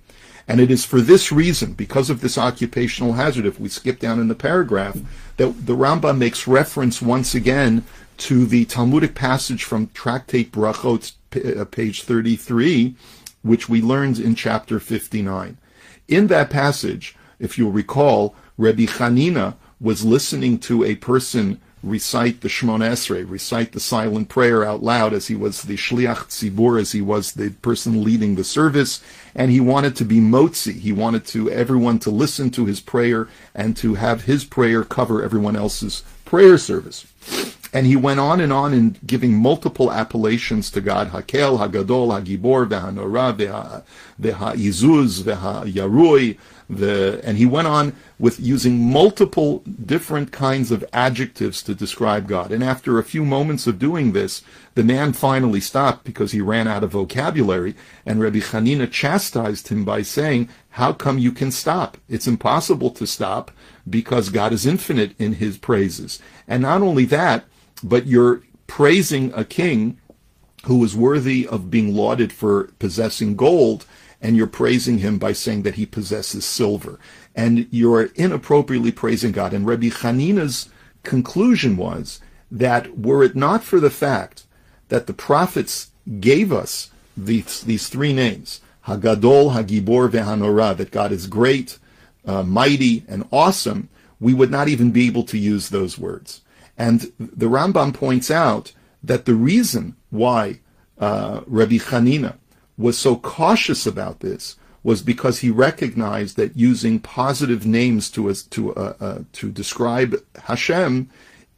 And 0.48 0.60
it 0.60 0.70
is 0.72 0.84
for 0.84 1.00
this 1.00 1.30
reason, 1.30 1.74
because 1.74 2.10
of 2.10 2.20
this 2.20 2.36
occupational 2.36 3.12
hazard, 3.12 3.46
if 3.46 3.60
we 3.60 3.68
skip 3.68 4.00
down 4.00 4.18
in 4.18 4.28
the 4.28 4.34
paragraph, 4.34 4.98
that 5.36 5.66
the 5.66 5.76
Rambam 5.76 6.18
makes 6.18 6.48
reference 6.48 7.00
once 7.00 7.34
again 7.34 7.84
to 8.18 8.46
the 8.46 8.64
Talmudic 8.64 9.14
passage 9.14 9.64
from 9.64 9.88
Tractate 9.88 10.52
Brachot, 10.52 11.12
uh, 11.60 11.64
page 11.64 12.02
33, 12.02 12.94
which 13.42 13.68
we 13.68 13.82
learned 13.82 14.18
in 14.18 14.34
chapter 14.34 14.78
59. 14.78 15.56
In 16.08 16.26
that 16.28 16.50
passage, 16.50 17.16
if 17.38 17.58
you'll 17.58 17.72
recall, 17.72 18.34
Rebbe 18.56 18.82
Chanina 18.82 19.54
was 19.80 20.04
listening 20.04 20.58
to 20.60 20.84
a 20.84 20.94
person 20.96 21.60
recite 21.82 22.40
the 22.40 22.48
Shemon 22.48 22.80
Esrei, 22.80 23.28
recite 23.28 23.72
the 23.72 23.80
silent 23.80 24.28
prayer 24.28 24.64
out 24.64 24.82
loud 24.82 25.12
as 25.12 25.26
he 25.26 25.34
was 25.34 25.62
the 25.62 25.76
Shliach 25.76 26.28
Tzibur, 26.28 26.80
as 26.80 26.92
he 26.92 27.00
was 27.00 27.32
the 27.32 27.50
person 27.50 28.04
leading 28.04 28.36
the 28.36 28.44
service, 28.44 29.02
and 29.34 29.50
he 29.50 29.60
wanted 29.60 29.96
to 29.96 30.04
be 30.04 30.20
motzi. 30.20 30.74
He 30.74 30.92
wanted 30.92 31.26
to 31.26 31.50
everyone 31.50 31.98
to 32.00 32.10
listen 32.10 32.50
to 32.50 32.66
his 32.66 32.80
prayer 32.80 33.28
and 33.54 33.76
to 33.78 33.94
have 33.94 34.24
his 34.24 34.44
prayer 34.44 34.84
cover 34.84 35.22
everyone 35.22 35.56
else's 35.56 36.04
prayer 36.24 36.58
service. 36.58 37.06
And 37.72 37.86
he 37.86 37.96
went 37.96 38.20
on 38.20 38.40
and 38.40 38.52
on 38.52 38.74
in 38.74 38.96
giving 39.06 39.34
multiple 39.34 39.90
appellations 39.90 40.70
to 40.72 40.80
God, 40.82 41.10
Hakel, 41.10 41.58
Hagadol, 41.58 42.22
Hagibor, 42.22 42.68
Vehanora, 42.68 43.82
Vehaizuz, 44.20 45.22
Vehayarui, 45.22 46.36
the, 46.68 47.20
and 47.24 47.38
he 47.38 47.46
went 47.46 47.68
on 47.68 47.94
with 48.18 48.38
using 48.40 48.78
multiple 48.78 49.62
different 49.84 50.32
kinds 50.32 50.70
of 50.70 50.84
adjectives 50.92 51.62
to 51.62 51.74
describe 51.74 52.28
God. 52.28 52.52
And 52.52 52.62
after 52.62 52.98
a 52.98 53.04
few 53.04 53.24
moments 53.24 53.66
of 53.66 53.78
doing 53.78 54.12
this, 54.12 54.42
the 54.74 54.84
man 54.84 55.12
finally 55.12 55.60
stopped 55.60 56.04
because 56.04 56.32
he 56.32 56.40
ran 56.40 56.68
out 56.68 56.84
of 56.84 56.92
vocabulary. 56.92 57.74
And 58.06 58.20
Rabbi 58.20 58.38
Hanina 58.38 58.90
chastised 58.90 59.68
him 59.68 59.84
by 59.84 60.02
saying, 60.02 60.48
how 60.70 60.92
come 60.92 61.18
you 61.18 61.32
can 61.32 61.50
stop? 61.50 61.98
It's 62.08 62.26
impossible 62.26 62.90
to 62.92 63.06
stop 63.06 63.50
because 63.88 64.28
God 64.30 64.52
is 64.52 64.64
infinite 64.64 65.18
in 65.18 65.34
his 65.34 65.58
praises. 65.58 66.20
And 66.48 66.62
not 66.62 66.80
only 66.80 67.04
that, 67.06 67.44
but 67.82 68.06
you're 68.06 68.42
praising 68.66 69.32
a 69.34 69.44
king 69.44 69.98
who 70.64 70.82
is 70.84 70.96
worthy 70.96 71.46
of 71.46 71.70
being 71.70 71.94
lauded 71.94 72.32
for 72.32 72.64
possessing 72.78 73.36
gold 73.36 73.84
and 74.22 74.36
you're 74.36 74.46
praising 74.46 74.98
him 74.98 75.18
by 75.18 75.32
saying 75.32 75.62
that 75.62 75.74
he 75.74 75.84
possesses 75.84 76.44
silver. 76.44 77.00
And 77.34 77.66
you're 77.70 78.04
inappropriately 78.14 78.92
praising 78.92 79.32
God. 79.32 79.52
And 79.52 79.66
Rabbi 79.66 79.88
Hanina's 79.88 80.68
conclusion 81.02 81.76
was 81.76 82.20
that 82.50 82.96
were 82.96 83.24
it 83.24 83.34
not 83.34 83.64
for 83.64 83.80
the 83.80 83.90
fact 83.90 84.44
that 84.88 85.08
the 85.08 85.12
prophets 85.12 85.90
gave 86.20 86.52
us 86.52 86.90
these, 87.16 87.62
these 87.62 87.88
three 87.88 88.12
names, 88.12 88.60
Hagadol, 88.86 89.54
Hagibor, 89.54 90.08
Vehanora, 90.08 90.76
that 90.76 90.90
God 90.90 91.10
is 91.10 91.26
great, 91.26 91.78
uh, 92.24 92.42
mighty, 92.42 93.04
and 93.08 93.26
awesome, 93.32 93.88
we 94.20 94.34
would 94.34 94.50
not 94.50 94.68
even 94.68 94.92
be 94.92 95.06
able 95.06 95.24
to 95.24 95.38
use 95.38 95.68
those 95.68 95.98
words. 95.98 96.42
And 96.76 97.12
the 97.18 97.46
Rambam 97.46 97.94
points 97.94 98.30
out 98.30 98.72
that 99.02 99.24
the 99.24 99.34
reason 99.34 99.96
why 100.10 100.60
uh, 100.98 101.40
Rabbi 101.46 101.76
Hanina 101.76 102.36
was 102.78 102.96
so 102.98 103.16
cautious 103.16 103.86
about 103.86 104.20
this 104.20 104.56
was 104.82 105.02
because 105.02 105.40
he 105.40 105.50
recognized 105.50 106.36
that 106.36 106.56
using 106.56 106.98
positive 106.98 107.66
names 107.66 108.10
to 108.10 108.32
to 108.34 108.74
uh, 108.74 108.94
uh, 109.00 109.18
to 109.32 109.50
describe 109.50 110.16
Hashem 110.44 111.08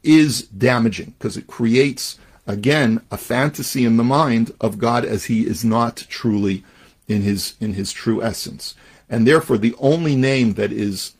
is 0.02 0.42
damaging 0.42 1.14
because 1.18 1.36
it 1.36 1.46
creates 1.46 2.18
again 2.46 3.00
a 3.10 3.16
fantasy 3.16 3.84
in 3.84 3.96
the 3.96 4.04
mind 4.04 4.52
of 4.60 4.78
God 4.78 5.04
as 5.04 5.24
he 5.24 5.46
is 5.46 5.64
not 5.64 6.06
truly 6.08 6.64
in 7.08 7.22
his 7.22 7.54
in 7.60 7.74
his 7.74 7.92
true 7.92 8.22
essence, 8.22 8.74
and 9.08 9.26
therefore 9.26 9.58
the 9.58 9.74
only 9.78 10.16
name 10.16 10.54
that 10.54 10.72
is 10.72 11.14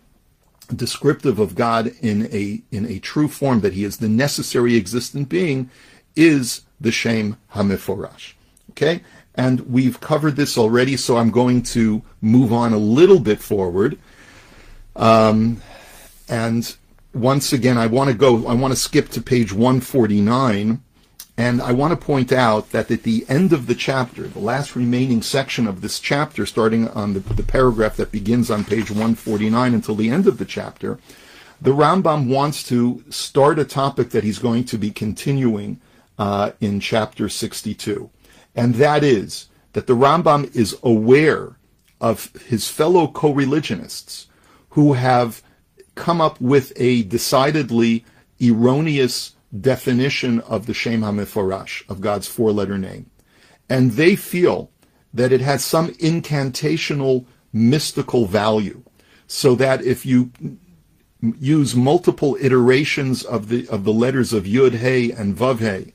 descriptive 0.64 1.38
of 1.38 1.54
God 1.54 1.92
in 2.00 2.28
a 2.32 2.62
in 2.70 2.86
a 2.86 2.98
true 2.98 3.28
form 3.28 3.60
that 3.60 3.74
he 3.74 3.84
is 3.84 3.98
the 3.98 4.08
necessary 4.08 4.76
existent 4.76 5.28
being 5.28 5.70
is 6.16 6.62
the 6.80 6.92
Shem 6.92 7.36
Hameforash. 7.54 8.34
Okay, 8.70 9.02
and 9.34 9.60
we've 9.60 10.00
covered 10.00 10.36
this 10.36 10.56
already, 10.56 10.96
so 10.96 11.16
I'm 11.16 11.30
going 11.30 11.62
to 11.62 12.02
move 12.20 12.52
on 12.52 12.72
a 12.72 12.78
little 12.78 13.20
bit 13.20 13.40
forward. 13.40 13.98
Um, 14.96 15.60
and 16.28 16.76
once 17.12 17.52
again, 17.52 17.78
I 17.78 17.86
want 17.86 18.10
to 18.10 18.16
go, 18.16 18.46
I 18.46 18.54
want 18.54 18.72
to 18.72 18.78
skip 18.78 19.08
to 19.10 19.20
page 19.20 19.52
149, 19.52 20.82
and 21.36 21.60
I 21.60 21.72
want 21.72 21.98
to 21.98 22.06
point 22.06 22.32
out 22.32 22.70
that 22.70 22.90
at 22.90 23.02
the 23.02 23.26
end 23.28 23.52
of 23.52 23.66
the 23.66 23.74
chapter, 23.74 24.28
the 24.28 24.38
last 24.38 24.76
remaining 24.76 25.20
section 25.20 25.66
of 25.66 25.80
this 25.80 25.98
chapter, 25.98 26.46
starting 26.46 26.88
on 26.88 27.14
the, 27.14 27.20
the 27.20 27.42
paragraph 27.42 27.96
that 27.96 28.12
begins 28.12 28.50
on 28.50 28.64
page 28.64 28.90
149 28.90 29.74
until 29.74 29.96
the 29.96 30.10
end 30.10 30.26
of 30.28 30.38
the 30.38 30.44
chapter, 30.44 30.98
the 31.60 31.72
Rambam 31.72 32.28
wants 32.28 32.62
to 32.64 33.02
start 33.10 33.58
a 33.58 33.64
topic 33.64 34.10
that 34.10 34.22
he's 34.22 34.38
going 34.38 34.64
to 34.64 34.78
be 34.78 34.90
continuing 34.90 35.80
uh, 36.18 36.52
in 36.60 36.78
chapter 36.78 37.28
62 37.28 38.10
and 38.54 38.76
that 38.76 39.02
is 39.02 39.48
that 39.72 39.86
the 39.86 39.96
Rambam 39.96 40.54
is 40.54 40.76
aware 40.82 41.56
of 42.00 42.32
his 42.46 42.68
fellow 42.68 43.08
co-religionists 43.08 44.28
who 44.70 44.92
have 44.94 45.42
come 45.94 46.20
up 46.20 46.40
with 46.40 46.72
a 46.76 47.02
decidedly 47.04 48.04
erroneous 48.42 49.33
definition 49.60 50.40
of 50.40 50.66
the 50.66 50.74
Shem 50.74 51.02
HaMeforash, 51.02 51.88
of 51.88 52.00
God's 52.00 52.26
four-letter 52.26 52.78
name. 52.78 53.10
And 53.68 53.92
they 53.92 54.16
feel 54.16 54.70
that 55.12 55.32
it 55.32 55.40
has 55.40 55.64
some 55.64 55.88
incantational 55.94 57.24
mystical 57.52 58.26
value, 58.26 58.82
so 59.26 59.54
that 59.54 59.82
if 59.82 60.04
you 60.04 60.32
use 61.38 61.74
multiple 61.74 62.36
iterations 62.40 63.22
of 63.22 63.48
the 63.48 63.66
of 63.68 63.84
the 63.84 63.92
letters 63.92 64.32
of 64.32 64.44
Yud 64.44 64.74
Hey 64.74 65.10
and 65.10 65.36
Vav 65.36 65.60
Hey, 65.60 65.94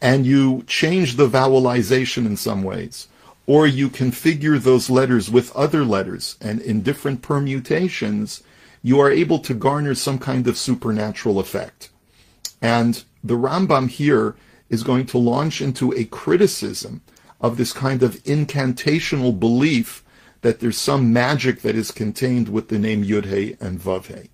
and 0.00 0.24
you 0.24 0.62
change 0.66 1.16
the 1.16 1.28
vowelization 1.28 2.24
in 2.24 2.36
some 2.36 2.62
ways, 2.62 3.08
or 3.46 3.66
you 3.66 3.90
configure 3.90 4.58
those 4.58 4.88
letters 4.88 5.30
with 5.30 5.54
other 5.54 5.84
letters 5.84 6.36
and 6.40 6.60
in 6.60 6.82
different 6.82 7.20
permutations, 7.20 8.42
you 8.82 8.98
are 8.98 9.10
able 9.10 9.38
to 9.40 9.54
garner 9.54 9.94
some 9.94 10.18
kind 10.18 10.46
of 10.48 10.56
supernatural 10.56 11.38
effect. 11.38 11.90
And 12.62 13.04
the 13.22 13.36
Rambam 13.36 13.90
here 13.90 14.36
is 14.70 14.84
going 14.84 15.06
to 15.06 15.18
launch 15.18 15.60
into 15.60 15.92
a 15.92 16.04
criticism 16.04 17.02
of 17.40 17.56
this 17.56 17.72
kind 17.72 18.02
of 18.02 18.22
incantational 18.22 19.38
belief 19.38 20.04
that 20.42 20.60
there's 20.60 20.78
some 20.78 21.12
magic 21.12 21.62
that 21.62 21.74
is 21.74 21.90
contained 21.90 22.48
with 22.48 22.68
the 22.68 22.78
name 22.78 23.04
Yudhe 23.04 23.60
and 23.60 23.80
Vavhe. 23.80 24.28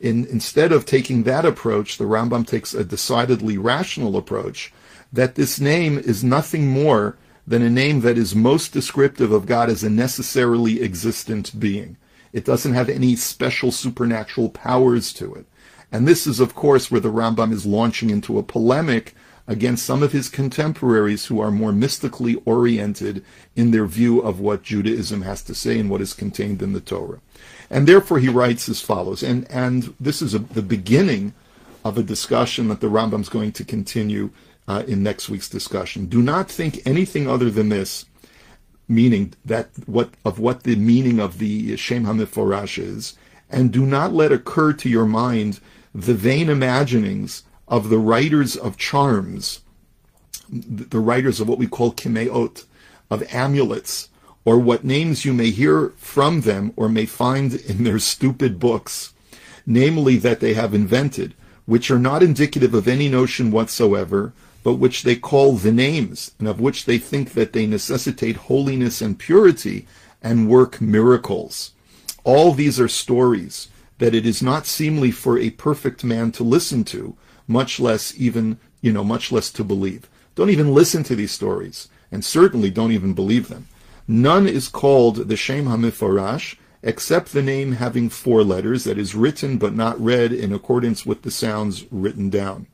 In, 0.00 0.24
instead 0.26 0.72
of 0.72 0.86
taking 0.86 1.24
that 1.24 1.44
approach, 1.44 1.98
the 1.98 2.04
Rambam 2.04 2.46
takes 2.46 2.74
a 2.74 2.84
decidedly 2.84 3.58
rational 3.58 4.16
approach 4.16 4.72
that 5.12 5.34
this 5.34 5.60
name 5.60 5.98
is 5.98 6.24
nothing 6.24 6.68
more 6.68 7.16
than 7.46 7.62
a 7.62 7.70
name 7.70 8.00
that 8.00 8.18
is 8.18 8.34
most 8.34 8.72
descriptive 8.72 9.32
of 9.32 9.46
God 9.46 9.68
as 9.68 9.84
a 9.84 9.90
necessarily 9.90 10.82
existent 10.82 11.58
being. 11.58 11.96
It 12.32 12.44
doesn't 12.44 12.74
have 12.74 12.88
any 12.88 13.14
special 13.16 13.70
supernatural 13.70 14.50
powers 14.50 15.12
to 15.14 15.34
it. 15.34 15.46
And 15.94 16.08
this 16.08 16.26
is, 16.26 16.40
of 16.40 16.56
course, 16.56 16.90
where 16.90 17.00
the 17.00 17.12
Rambam 17.12 17.52
is 17.52 17.64
launching 17.64 18.10
into 18.10 18.36
a 18.36 18.42
polemic 18.42 19.14
against 19.46 19.86
some 19.86 20.02
of 20.02 20.10
his 20.10 20.28
contemporaries 20.28 21.26
who 21.26 21.38
are 21.38 21.52
more 21.52 21.70
mystically 21.70 22.34
oriented 22.44 23.24
in 23.54 23.70
their 23.70 23.86
view 23.86 24.18
of 24.18 24.40
what 24.40 24.64
Judaism 24.64 25.22
has 25.22 25.40
to 25.44 25.54
say 25.54 25.78
and 25.78 25.88
what 25.88 26.00
is 26.00 26.12
contained 26.12 26.62
in 26.62 26.72
the 26.72 26.80
Torah. 26.80 27.20
And 27.70 27.86
therefore 27.86 28.18
he 28.18 28.28
writes 28.28 28.68
as 28.68 28.80
follows, 28.80 29.22
and, 29.22 29.48
and 29.48 29.94
this 30.00 30.20
is 30.20 30.34
a, 30.34 30.40
the 30.40 30.62
beginning 30.62 31.32
of 31.84 31.96
a 31.96 32.02
discussion 32.02 32.66
that 32.70 32.80
the 32.80 32.88
Rambam 32.88 33.20
is 33.20 33.28
going 33.28 33.52
to 33.52 33.64
continue 33.64 34.30
uh, 34.66 34.82
in 34.88 35.00
next 35.00 35.28
week's 35.28 35.48
discussion. 35.48 36.06
Do 36.06 36.20
not 36.20 36.50
think 36.50 36.84
anything 36.84 37.30
other 37.30 37.50
than 37.50 37.68
this, 37.68 38.04
meaning 38.88 39.34
that 39.44 39.70
what 39.86 40.10
of 40.24 40.40
what 40.40 40.64
the 40.64 40.74
meaning 40.74 41.20
of 41.20 41.38
the 41.38 41.76
Shem 41.76 42.04
HaMeforash 42.04 42.82
is, 42.82 43.16
and 43.48 43.70
do 43.70 43.86
not 43.86 44.12
let 44.12 44.32
occur 44.32 44.72
to 44.72 44.88
your 44.88 45.06
mind 45.06 45.60
the 45.94 46.14
vain 46.14 46.48
imaginings 46.48 47.44
of 47.68 47.88
the 47.88 47.98
writers 47.98 48.56
of 48.56 48.76
charms, 48.76 49.60
the 50.50 50.98
writers 50.98 51.40
of 51.40 51.48
what 51.48 51.58
we 51.58 51.66
call 51.66 51.92
kimeot, 51.92 52.64
of 53.10 53.22
amulets, 53.32 54.08
or 54.44 54.58
what 54.58 54.84
names 54.84 55.24
you 55.24 55.32
may 55.32 55.50
hear 55.50 55.90
from 55.96 56.42
them 56.42 56.72
or 56.76 56.88
may 56.88 57.06
find 57.06 57.54
in 57.54 57.84
their 57.84 57.98
stupid 57.98 58.58
books, 58.58 59.14
namely 59.64 60.16
that 60.16 60.40
they 60.40 60.54
have 60.54 60.74
invented, 60.74 61.32
which 61.64 61.90
are 61.90 61.98
not 61.98 62.22
indicative 62.22 62.74
of 62.74 62.88
any 62.88 63.08
notion 63.08 63.50
whatsoever, 63.50 64.32
but 64.62 64.74
which 64.74 65.02
they 65.02 65.16
call 65.16 65.54
the 65.54 65.72
names, 65.72 66.32
and 66.38 66.48
of 66.48 66.60
which 66.60 66.84
they 66.84 66.98
think 66.98 67.32
that 67.32 67.52
they 67.52 67.66
necessitate 67.66 68.36
holiness 68.36 69.00
and 69.00 69.18
purity 69.18 69.86
and 70.22 70.48
work 70.48 70.80
miracles. 70.80 71.72
All 72.24 72.52
these 72.52 72.80
are 72.80 72.88
stories 72.88 73.68
that 73.98 74.14
it 74.14 74.26
is 74.26 74.42
not 74.42 74.66
seemly 74.66 75.10
for 75.10 75.38
a 75.38 75.50
perfect 75.50 76.04
man 76.04 76.32
to 76.32 76.42
listen 76.42 76.84
to, 76.84 77.16
much 77.46 77.78
less 77.78 78.14
even, 78.16 78.58
you 78.80 78.92
know, 78.92 79.04
much 79.04 79.30
less 79.30 79.50
to 79.50 79.64
believe. 79.64 80.08
Don't 80.34 80.50
even 80.50 80.74
listen 80.74 81.02
to 81.04 81.14
these 81.14 81.32
stories, 81.32 81.88
and 82.10 82.24
certainly 82.24 82.70
don't 82.70 82.92
even 82.92 83.14
believe 83.14 83.48
them. 83.48 83.68
None 84.06 84.46
is 84.46 84.68
called 84.68 85.28
the 85.28 85.36
Shem 85.36 85.66
HaMiforash, 85.66 86.56
except 86.82 87.32
the 87.32 87.42
name 87.42 87.72
having 87.72 88.10
four 88.10 88.44
letters 88.44 88.84
that 88.84 88.98
is 88.98 89.14
written 89.14 89.56
but 89.56 89.74
not 89.74 89.98
read 90.00 90.32
in 90.32 90.52
accordance 90.52 91.06
with 91.06 91.22
the 91.22 91.30
sounds 91.30 91.86
written 91.90 92.28
down. 92.28 92.66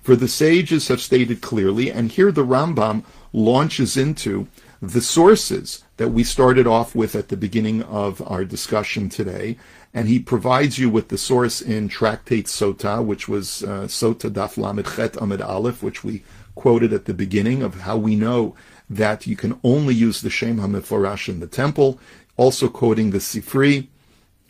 For 0.00 0.16
the 0.16 0.28
sages 0.28 0.88
have 0.88 1.02
stated 1.02 1.42
clearly, 1.42 1.90
and 1.92 2.10
here 2.10 2.32
the 2.32 2.46
Rambam 2.46 3.04
launches 3.32 3.96
into 3.96 4.48
the 4.80 5.02
sources 5.02 5.84
that 5.98 6.08
we 6.08 6.24
started 6.24 6.66
off 6.66 6.94
with 6.94 7.14
at 7.14 7.28
the 7.28 7.36
beginning 7.36 7.82
of 7.82 8.22
our 8.26 8.44
discussion 8.44 9.08
today, 9.08 9.58
and 9.94 10.08
he 10.08 10.18
provides 10.18 10.78
you 10.78 10.90
with 10.90 11.08
the 11.08 11.18
source 11.18 11.60
in 11.60 11.88
Tractate 11.88 12.46
Sota, 12.46 13.04
which 13.04 13.28
was 13.28 13.62
uh, 13.62 13.86
Sota 13.86 14.30
Daf 14.30 14.56
Lamed 14.56 14.86
Chet 14.86 15.16
Amid 15.16 15.40
Aleph, 15.40 15.82
which 15.82 16.04
we 16.04 16.22
quoted 16.54 16.92
at 16.92 17.06
the 17.06 17.14
beginning 17.14 17.62
of 17.62 17.82
how 17.82 17.96
we 17.96 18.16
know 18.16 18.54
that 18.90 19.26
you 19.26 19.36
can 19.36 19.58
only 19.62 19.94
use 19.94 20.20
the 20.20 20.30
Shem 20.30 20.58
HaMeforash 20.58 21.28
in 21.28 21.40
the 21.40 21.46
temple, 21.46 21.98
also 22.36 22.68
quoting 22.68 23.10
the 23.10 23.18
Sifri 23.18 23.88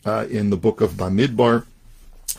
uh, 0.05 0.25
in 0.29 0.49
the 0.49 0.57
book 0.57 0.81
of 0.81 0.93
Bamidbar. 0.93 1.65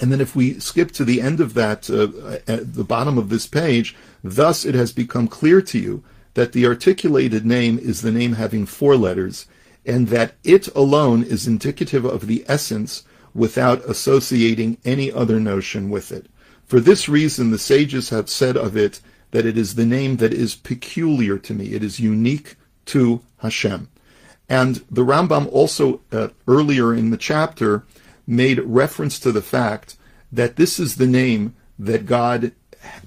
And 0.01 0.11
then 0.11 0.21
if 0.21 0.35
we 0.35 0.59
skip 0.61 0.93
to 0.93 1.05
the 1.05 1.21
end 1.21 1.41
of 1.41 1.55
that, 1.55 1.91
uh, 1.91 2.39
at 2.51 2.75
the 2.75 2.85
bottom 2.85 3.19
of 3.19 3.29
this 3.29 3.47
page, 3.47 3.97
thus 4.25 4.65
it 4.65 4.75
has 4.75 4.93
become 4.93 5.29
clear 5.29 5.61
to 5.63 5.79
you 5.79 6.03
that 6.35 6.53
the 6.53 6.67
articulated 6.67 7.45
name 7.45 7.79
is 7.79 8.03
the 8.03 8.13
name 8.13 8.35
having 8.35 8.67
four 8.67 8.97
letters, 8.97 9.47
and 9.85 10.09
that 10.09 10.35
it 10.45 10.69
alone 10.75 11.23
is 11.23 11.47
indicative 11.47 12.05
of 12.05 12.27
the 12.27 12.45
essence 12.49 13.05
without 13.35 13.85
associating 13.85 14.77
any 14.85 15.11
other 15.11 15.41
notion 15.41 15.91
with 15.91 16.13
it. 16.13 16.27
For 16.67 16.81
this 16.81 17.09
reason, 17.09 17.51
the 17.51 17.59
sages 17.59 18.11
have 18.11 18.29
said 18.29 18.57
of 18.57 18.77
it 18.77 19.01
that 19.31 19.47
it 19.47 19.57
is 19.57 19.75
the 19.75 19.87
name 19.87 20.17
that 20.17 20.33
is 20.33 20.55
peculiar 20.55 21.39
to 21.39 21.55
me. 21.55 21.73
It 21.73 21.83
is 21.83 22.01
unique 22.01 22.57
to 22.87 23.21
Hashem. 23.39 23.89
And 24.49 24.85
the 24.91 25.05
Rambam 25.05 25.49
also, 25.53 26.01
uh, 26.11 26.29
earlier 26.49 26.93
in 26.93 27.11
the 27.11 27.17
chapter, 27.17 27.85
made 28.27 28.59
reference 28.61 29.19
to 29.21 29.33
the 29.33 29.43
fact 29.43 29.97
that 30.33 30.57
this 30.57 30.81
is 30.81 30.97
the 30.97 31.07
name 31.07 31.55
that 31.79 32.07
God 32.07 32.53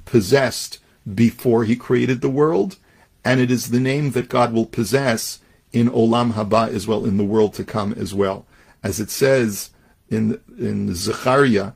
possessed 0.06 0.80
before 1.14 1.66
he 1.66 1.76
created 1.76 2.22
the 2.22 2.30
world, 2.30 2.78
and 3.26 3.40
it 3.40 3.52
is 3.52 3.70
the 3.70 3.80
name 3.80 4.12
that 4.12 4.30
God 4.30 4.54
will 4.54 4.66
possess 4.66 5.40
in 5.74 5.90
Olam 5.90 6.34
Haba 6.34 6.70
as 6.70 6.88
well, 6.88 7.04
in 7.04 7.18
the 7.18 7.24
world 7.24 7.54
to 7.56 7.64
come 7.64 7.94
as 7.94 8.14
well. 8.14 8.46
As 8.84 9.00
it 9.00 9.10
says 9.10 9.72
in, 10.10 10.40
in 10.58 10.94
Zechariah, 10.94 11.72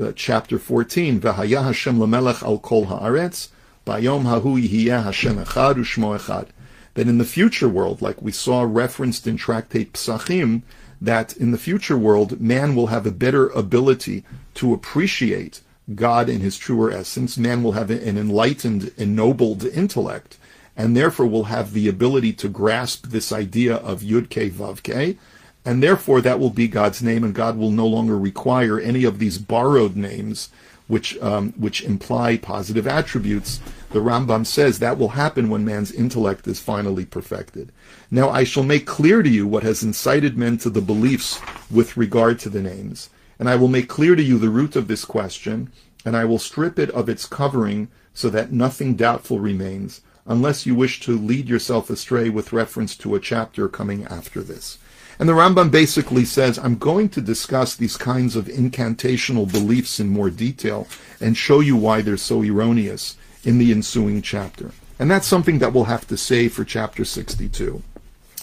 uh, 0.00 0.12
chapter 0.14 0.58
14, 0.58 1.20
V'haya 1.20 1.64
Hashem 1.64 1.98
lemelech 1.98 2.42
al 2.42 2.58
kol 2.58 2.86
haaretz, 2.86 3.48
bayom 3.84 4.22
hahu 4.22 4.62
yihiyeh 4.62 5.02
Hashem 5.02 5.36
echad 5.36 5.74
u'shmo 5.74 6.18
echad. 6.18 6.48
That 6.94 7.08
in 7.08 7.18
the 7.18 7.24
future 7.24 7.68
world, 7.68 8.00
like 8.00 8.22
we 8.22 8.32
saw 8.32 8.62
referenced 8.62 9.26
in 9.26 9.36
Tractate 9.36 9.92
Psachim, 9.92 10.62
that 11.00 11.36
in 11.36 11.50
the 11.50 11.58
future 11.58 11.96
world, 11.96 12.40
man 12.40 12.74
will 12.74 12.88
have 12.88 13.06
a 13.06 13.10
better 13.10 13.48
ability 13.48 14.24
to 14.54 14.74
appreciate 14.74 15.60
God 15.94 16.28
in 16.28 16.40
his 16.40 16.58
truer 16.58 16.90
essence. 16.90 17.38
Man 17.38 17.62
will 17.62 17.72
have 17.72 17.90
an 17.90 18.18
enlightened, 18.18 18.92
ennobled 18.96 19.64
intellect, 19.64 20.36
and 20.80 20.96
therefore 20.96 21.26
will 21.26 21.44
have 21.44 21.74
the 21.74 21.88
ability 21.88 22.32
to 22.32 22.48
grasp 22.48 23.08
this 23.08 23.32
idea 23.32 23.76
of 23.76 24.00
Yud 24.00 24.30
Ke 24.30 24.50
Vav 24.50 24.82
Ke, 24.82 25.18
and 25.62 25.82
therefore 25.82 26.22
that 26.22 26.40
will 26.40 26.48
be 26.48 26.68
God's 26.68 27.02
name, 27.02 27.22
and 27.22 27.34
God 27.34 27.58
will 27.58 27.70
no 27.70 27.86
longer 27.86 28.16
require 28.16 28.80
any 28.80 29.04
of 29.04 29.18
these 29.18 29.36
borrowed 29.36 29.94
names 29.94 30.48
which 30.88 31.18
um, 31.18 31.52
which 31.58 31.82
imply 31.82 32.38
positive 32.38 32.86
attributes. 32.86 33.60
The 33.90 33.98
Rambam 33.98 34.46
says 34.46 34.78
that 34.78 34.96
will 34.96 35.10
happen 35.10 35.50
when 35.50 35.66
man's 35.66 35.92
intellect 35.92 36.46
is 36.46 36.60
finally 36.60 37.04
perfected. 37.04 37.72
Now 38.10 38.30
I 38.30 38.44
shall 38.44 38.62
make 38.62 38.86
clear 38.86 39.22
to 39.22 39.28
you 39.28 39.46
what 39.46 39.62
has 39.62 39.82
incited 39.82 40.38
men 40.38 40.56
to 40.58 40.70
the 40.70 40.80
beliefs 40.80 41.42
with 41.70 41.98
regard 41.98 42.38
to 42.38 42.48
the 42.48 42.62
names, 42.62 43.10
and 43.38 43.50
I 43.50 43.56
will 43.56 43.68
make 43.68 43.90
clear 43.90 44.16
to 44.16 44.22
you 44.22 44.38
the 44.38 44.48
root 44.48 44.76
of 44.76 44.88
this 44.88 45.04
question, 45.04 45.70
and 46.06 46.16
I 46.16 46.24
will 46.24 46.38
strip 46.38 46.78
it 46.78 46.88
of 46.92 47.10
its 47.10 47.26
covering 47.26 47.88
so 48.14 48.30
that 48.30 48.50
nothing 48.50 48.94
doubtful 48.94 49.40
remains, 49.40 50.00
unless 50.26 50.66
you 50.66 50.74
wish 50.74 51.00
to 51.00 51.18
lead 51.18 51.48
yourself 51.48 51.90
astray 51.90 52.28
with 52.28 52.52
reference 52.52 52.96
to 52.96 53.14
a 53.14 53.20
chapter 53.20 53.68
coming 53.68 54.04
after 54.04 54.42
this. 54.42 54.78
And 55.18 55.28
the 55.28 55.34
Rambam 55.34 55.70
basically 55.70 56.24
says, 56.24 56.58
I'm 56.58 56.76
going 56.76 57.10
to 57.10 57.20
discuss 57.20 57.76
these 57.76 57.98
kinds 57.98 58.36
of 58.36 58.46
incantational 58.46 59.50
beliefs 59.50 60.00
in 60.00 60.08
more 60.08 60.30
detail 60.30 60.88
and 61.20 61.36
show 61.36 61.60
you 61.60 61.76
why 61.76 62.00
they're 62.00 62.16
so 62.16 62.42
erroneous 62.42 63.16
in 63.44 63.58
the 63.58 63.70
ensuing 63.70 64.22
chapter. 64.22 64.70
And 64.98 65.10
that's 65.10 65.26
something 65.26 65.58
that 65.58 65.72
we'll 65.72 65.84
have 65.84 66.06
to 66.08 66.16
say 66.16 66.48
for 66.48 66.64
chapter 66.64 67.04
62. 67.04 67.82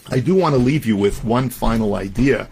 I 0.09 0.19
do 0.19 0.35
want 0.35 0.53
to 0.53 0.59
leave 0.59 0.85
you 0.85 0.95
with 0.95 1.23
one 1.23 1.49
final 1.49 1.95
idea, 1.95 2.47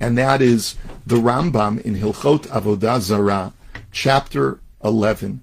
and 0.00 0.18
that 0.18 0.42
is 0.42 0.76
the 1.06 1.16
Rambam 1.16 1.80
in 1.82 1.94
Hilchot 1.94 2.48
Avodah 2.48 3.00
Zarah, 3.00 3.52
chapter 3.92 4.60
11, 4.84 5.40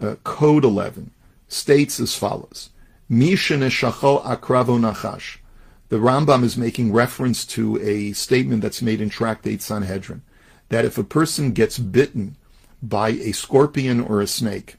uh, 0.00 0.14
code 0.24 0.64
11, 0.64 1.10
states 1.48 2.00
as 2.00 2.14
follows: 2.16 2.70
akravo 3.10 4.78
the 5.90 5.96
Rambam 5.96 6.42
is 6.42 6.56
making 6.56 6.92
reference 6.92 7.44
to 7.46 7.80
a 7.80 8.12
statement 8.14 8.62
that's 8.62 8.82
made 8.82 9.00
in 9.00 9.10
Tractate 9.10 9.62
Sanhedrin 9.62 10.22
that 10.68 10.84
if 10.84 10.98
a 10.98 11.04
person 11.04 11.52
gets 11.52 11.78
bitten 11.78 12.36
by 12.82 13.10
a 13.10 13.32
scorpion 13.32 14.00
or 14.00 14.20
a 14.20 14.26
snake, 14.26 14.76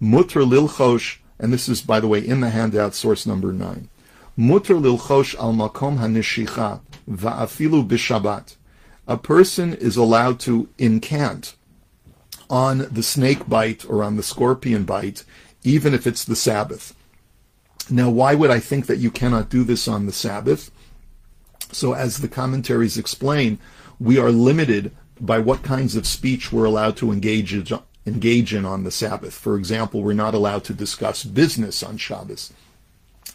mutter 0.00 0.40
lilchosh, 0.40 1.18
and 1.38 1.52
this 1.52 1.68
is, 1.68 1.82
by 1.82 2.00
the 2.00 2.08
way, 2.08 2.20
in 2.20 2.40
the 2.40 2.50
handout, 2.50 2.94
source 2.94 3.26
number 3.26 3.52
nine, 3.52 3.88
mutter 4.36 4.74
lilchosh 4.74 5.34
al 5.36 5.52
makom 5.52 5.98
hanishicha 5.98 6.80
va'afilu 7.10 7.86
bishabat. 7.86 8.56
A 9.06 9.18
person 9.18 9.74
is 9.74 9.96
allowed 9.96 10.40
to 10.40 10.68
incant 10.78 11.56
on 12.48 12.86
the 12.90 13.02
snake 13.02 13.48
bite 13.48 13.84
or 13.84 14.02
on 14.02 14.16
the 14.16 14.22
scorpion 14.22 14.84
bite, 14.84 15.24
even 15.64 15.94
if 15.94 16.06
it's 16.06 16.24
the 16.24 16.36
Sabbath. 16.36 16.94
Now, 17.90 18.10
why 18.10 18.34
would 18.34 18.50
I 18.50 18.60
think 18.60 18.86
that 18.86 18.98
you 18.98 19.10
cannot 19.10 19.48
do 19.48 19.64
this 19.64 19.88
on 19.88 20.06
the 20.06 20.12
Sabbath? 20.12 20.70
So, 21.72 21.94
as 21.94 22.18
the 22.18 22.28
commentaries 22.28 22.96
explain, 22.96 23.58
we 23.98 24.18
are 24.18 24.30
limited 24.30 24.92
by 25.20 25.38
what 25.38 25.62
kinds 25.62 25.96
of 25.96 26.06
speech 26.06 26.52
we're 26.52 26.64
allowed 26.64 26.96
to 26.98 27.10
engage 27.10 27.72
engage 28.06 28.54
in 28.54 28.64
on 28.66 28.84
the 28.84 28.90
Sabbath. 28.90 29.34
For 29.34 29.56
example, 29.56 30.02
we're 30.02 30.12
not 30.12 30.34
allowed 30.34 30.64
to 30.64 30.74
discuss 30.74 31.24
business 31.24 31.82
on 31.82 31.96
Shabbos. 31.96 32.52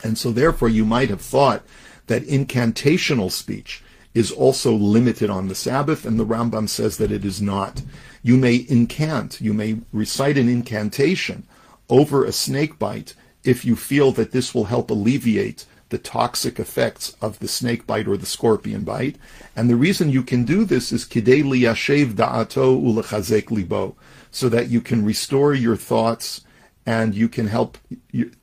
And 0.03 0.17
so, 0.17 0.31
therefore, 0.31 0.69
you 0.69 0.85
might 0.85 1.09
have 1.09 1.21
thought 1.21 1.63
that 2.07 2.25
incantational 2.27 3.31
speech 3.31 3.83
is 4.13 4.31
also 4.31 4.73
limited 4.73 5.29
on 5.29 5.47
the 5.47 5.55
Sabbath, 5.55 6.05
and 6.05 6.19
the 6.19 6.25
Rambam 6.25 6.67
says 6.67 6.97
that 6.97 7.11
it 7.11 7.23
is 7.23 7.41
not. 7.41 7.83
You 8.23 8.37
may 8.37 8.55
incant, 8.55 9.39
you 9.39 9.53
may 9.53 9.77
recite 9.93 10.37
an 10.37 10.49
incantation 10.49 11.45
over 11.89 12.23
a 12.23 12.31
snake 12.31 12.77
bite 12.79 13.13
if 13.43 13.65
you 13.65 13.75
feel 13.75 14.11
that 14.11 14.31
this 14.31 14.53
will 14.53 14.65
help 14.65 14.89
alleviate 14.89 15.65
the 15.89 15.97
toxic 15.97 16.59
effects 16.59 17.15
of 17.21 17.39
the 17.39 17.47
snake 17.47 17.87
bite 17.87 18.07
or 18.07 18.15
the 18.15 18.25
scorpion 18.25 18.83
bite. 18.83 19.15
And 19.55 19.69
the 19.69 19.75
reason 19.75 20.09
you 20.09 20.23
can 20.23 20.43
do 20.43 20.63
this 20.63 20.91
is 20.91 21.05
kidei 21.05 21.43
liyashev 21.43 22.13
da'ato 22.13 22.79
ulechazek 22.79 23.49
libo, 23.49 23.95
so 24.29 24.49
that 24.49 24.69
you 24.69 24.81
can 24.81 25.03
restore 25.03 25.53
your 25.53 25.75
thoughts 25.75 26.41
and 26.85 27.15
you 27.15 27.27
can 27.27 27.47
help 27.47 27.77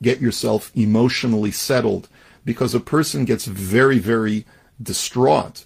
get 0.01 0.19
yourself 0.19 0.71
emotionally 0.75 1.51
settled 1.51 2.09
because 2.43 2.75
a 2.75 2.79
person 2.79 3.25
gets 3.25 3.45
very, 3.45 3.99
very 3.99 4.45
distraught 4.81 5.65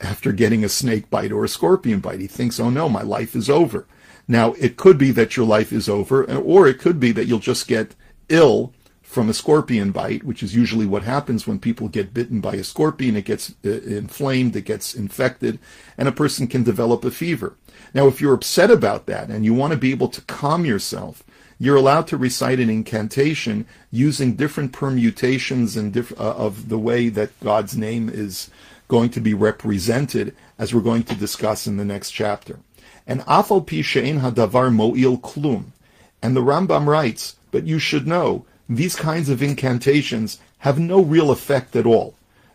after 0.00 0.32
getting 0.32 0.64
a 0.64 0.68
snake 0.68 1.10
bite 1.10 1.32
or 1.32 1.44
a 1.44 1.48
scorpion 1.48 2.00
bite. 2.00 2.20
He 2.20 2.26
thinks, 2.26 2.60
oh 2.60 2.70
no, 2.70 2.88
my 2.88 3.02
life 3.02 3.34
is 3.34 3.48
over. 3.48 3.86
Now, 4.30 4.52
it 4.52 4.76
could 4.76 4.96
be 4.96 5.10
that 5.10 5.36
your 5.36 5.44
life 5.44 5.72
is 5.72 5.88
over, 5.88 6.24
or 6.24 6.68
it 6.68 6.78
could 6.78 7.00
be 7.00 7.10
that 7.10 7.24
you'll 7.24 7.40
just 7.40 7.66
get 7.66 7.96
ill 8.28 8.72
from 9.02 9.28
a 9.28 9.34
scorpion 9.34 9.90
bite, 9.90 10.22
which 10.22 10.40
is 10.40 10.54
usually 10.54 10.86
what 10.86 11.02
happens 11.02 11.48
when 11.48 11.58
people 11.58 11.88
get 11.88 12.14
bitten 12.14 12.40
by 12.40 12.54
a 12.54 12.62
scorpion. 12.62 13.16
It 13.16 13.24
gets 13.24 13.54
uh, 13.64 13.68
inflamed, 13.70 14.54
it 14.54 14.66
gets 14.66 14.94
infected, 14.94 15.58
and 15.98 16.06
a 16.06 16.12
person 16.12 16.46
can 16.46 16.62
develop 16.62 17.04
a 17.04 17.10
fever. 17.10 17.56
Now, 17.92 18.06
if 18.06 18.20
you're 18.20 18.34
upset 18.34 18.70
about 18.70 19.06
that 19.06 19.30
and 19.30 19.44
you 19.44 19.52
want 19.52 19.72
to 19.72 19.76
be 19.76 19.90
able 19.90 20.06
to 20.06 20.20
calm 20.20 20.64
yourself, 20.64 21.24
you're 21.58 21.74
allowed 21.74 22.06
to 22.06 22.16
recite 22.16 22.60
an 22.60 22.70
incantation 22.70 23.66
using 23.90 24.36
different 24.36 24.72
permutations 24.72 25.76
and 25.76 25.92
diff- 25.92 26.18
uh, 26.20 26.36
of 26.36 26.68
the 26.68 26.78
way 26.78 27.08
that 27.08 27.38
God's 27.40 27.76
name 27.76 28.08
is 28.08 28.48
going 28.86 29.10
to 29.10 29.20
be 29.20 29.34
represented, 29.34 30.36
as 30.56 30.72
we're 30.72 30.80
going 30.80 31.02
to 31.04 31.16
discuss 31.16 31.66
in 31.66 31.78
the 31.78 31.84
next 31.84 32.12
chapter. 32.12 32.60
And 33.10 33.22
afal 33.22 33.66
pi 33.66 33.82
she'en 33.82 34.20
hadavar 34.20 34.72
mo'il 34.72 35.18
klum. 35.18 35.72
And 36.22 36.36
the 36.36 36.42
Rambam 36.42 36.86
writes, 36.86 37.34
but 37.50 37.66
you 37.66 37.80
should 37.80 38.06
know 38.06 38.46
these 38.68 38.94
kinds 38.94 39.28
of 39.28 39.42
incantations 39.42 40.38
have 40.58 40.78
no 40.78 41.00
real 41.02 41.32
effect 41.32 41.74
at 41.74 41.86
all. 41.86 42.14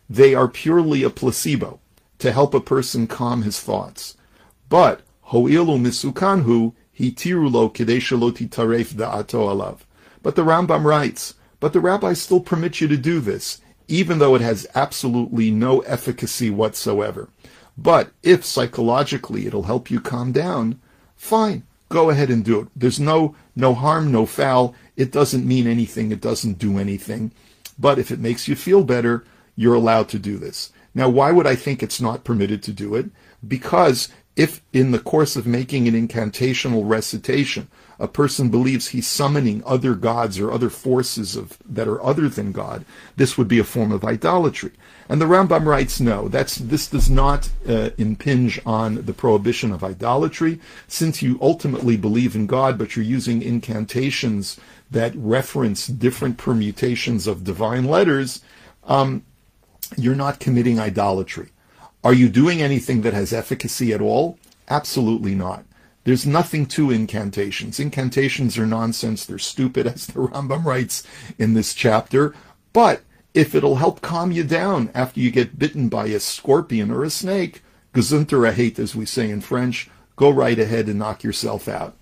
They 0.10 0.34
are 0.34 0.48
purely 0.48 1.04
a 1.04 1.10
placebo 1.10 1.82
to 2.20 2.32
help 2.32 2.54
a 2.54 2.62
person 2.62 3.06
calm 3.06 3.42
his 3.42 3.60
thoughts. 3.60 4.16
But 4.70 5.02
ho'ilu 5.24 5.78
misukanhu 5.78 6.72
hitirulo 6.98 7.74
kadeshalo 7.76 8.32
taref 8.48 8.94
da'ato 8.94 9.50
alav. 9.54 9.80
But 10.24 10.38
the 10.38 10.44
Rambam 10.44 10.86
writes, 10.86 11.34
but 11.60 11.74
the 11.74 11.82
rabbis 11.82 12.22
still 12.22 12.40
permit 12.40 12.80
you 12.80 12.88
to 12.88 12.96
do 12.96 13.20
this, 13.20 13.60
even 13.90 14.20
though 14.20 14.36
it 14.36 14.42
has 14.42 14.68
absolutely 14.74 15.52
no 15.52 15.82
efficacy 15.82 16.50
whatsoever. 16.50 17.28
But 17.78 18.12
if 18.24 18.46
psychologically 18.46 19.48
it'll 19.48 19.64
help 19.64 19.92
you 19.92 20.00
calm 20.00 20.32
down, 20.32 20.80
fine, 21.16 21.64
go 21.90 22.10
ahead 22.10 22.30
and 22.30 22.44
do 22.44 22.62
it. 22.62 22.68
There's 22.76 23.00
no 23.00 23.36
no 23.56 23.74
harm, 23.74 24.12
no 24.12 24.26
foul. 24.26 24.76
It 24.96 25.12
doesn't 25.12 25.48
mean 25.48 25.68
anything. 25.68 26.12
It 26.12 26.22
doesn't 26.22 26.60
do 26.60 26.78
anything. 26.78 27.32
But 27.78 28.00
if 28.00 28.12
it 28.12 28.20
makes 28.20 28.48
you 28.48 28.56
feel 28.56 28.84
better, 28.84 29.26
you're 29.56 29.76
allowed 29.76 30.10
to 30.10 30.20
do 30.20 30.38
this. 30.38 30.72
Now, 30.94 31.10
why 31.10 31.32
would 31.32 31.46
I 31.46 31.56
think 31.56 31.84
it's 31.84 32.00
not 32.00 32.24
permitted 32.24 32.64
to 32.64 32.74
do 32.74 32.96
it? 32.96 33.08
Because 33.46 34.10
if 34.36 34.62
in 34.74 34.92
the 34.92 35.00
course 35.00 35.36
of 35.36 35.46
making 35.46 35.88
an 35.88 36.08
incantational 36.08 36.88
recitation, 36.88 37.70
a 38.00 38.08
person 38.08 38.50
believes 38.50 38.88
he's 38.88 39.08
summoning 39.08 39.64
other 39.66 39.96
gods 39.96 40.40
or 40.40 40.52
other 40.52 40.70
forces 40.70 41.36
of, 41.36 41.58
that 41.66 41.88
are 41.88 42.04
other 42.04 42.28
than 42.28 42.52
God, 42.52 42.84
this 43.16 43.38
would 43.38 43.48
be 43.48 43.60
a 43.60 43.64
form 43.64 43.92
of 43.92 44.04
idolatry. 44.04 44.72
And 45.08 45.22
the 45.22 45.26
Rambam 45.26 45.66
writes, 45.66 46.00
no, 46.00 46.28
that's, 46.28 46.56
this 46.56 46.88
does 46.88 47.10
not 47.10 47.50
uh, 47.70 47.92
impinge 47.98 48.60
on 48.66 49.06
the 49.06 49.14
prohibition 49.14 49.72
of 49.72 49.84
idolatry, 49.84 50.60
since 50.88 51.22
you 51.22 51.38
ultimately 51.42 51.96
believe 51.96 52.36
in 52.36 52.48
God, 52.48 52.78
but 52.78 52.96
you're 52.96 53.06
using 53.06 53.44
incantations 53.44 54.60
that 54.90 55.14
reference 55.16 55.86
different 55.86 56.38
permutations 56.38 57.28
of 57.28 57.44
divine 57.44 57.86
letters, 57.86 58.42
um, 58.86 59.24
you're 59.96 60.16
not 60.16 60.40
committing 60.40 60.80
idolatry. 60.80 61.50
Are 62.04 62.14
you 62.14 62.30
doing 62.30 62.62
anything 62.62 63.02
that 63.02 63.14
has 63.14 63.34
efficacy 63.34 63.94
at 63.94 64.02
all? 64.02 64.40
Absolutely 64.70 65.36
not. 65.36 65.66
There's 66.04 66.26
nothing 66.26 66.68
to 66.68 66.92
incantations. 66.92 67.80
Incantations 67.80 68.58
are 68.58 68.68
nonsense. 68.68 69.26
They're 69.26 69.40
stupid, 69.40 69.88
as 69.94 70.08
the 70.08 70.14
Rambam 70.14 70.66
writes 70.66 71.06
in 71.38 71.54
this 71.54 71.74
chapter. 71.74 72.34
But 72.74 73.02
if 73.36 73.54
it'll 73.54 73.76
help 73.76 74.02
calm 74.02 74.32
you 74.32 74.44
down 74.44 74.90
after 74.96 75.20
you 75.20 75.30
get 75.30 75.60
bitten 75.60 75.90
by 75.90 76.08
a 76.08 76.20
scorpion 76.22 76.90
or 76.90 77.04
a 77.04 77.10
snake, 77.10 77.62
gesundere 77.94 78.54
hate, 78.54 78.80
as 78.80 78.96
we 78.96 79.06
say 79.06 79.30
in 79.30 79.42
French, 79.42 79.90
go 80.16 80.30
right 80.30 80.58
ahead 80.58 80.88
and 80.88 80.98
knock 80.98 81.22
yourself 81.22 81.68
out. 81.68 81.98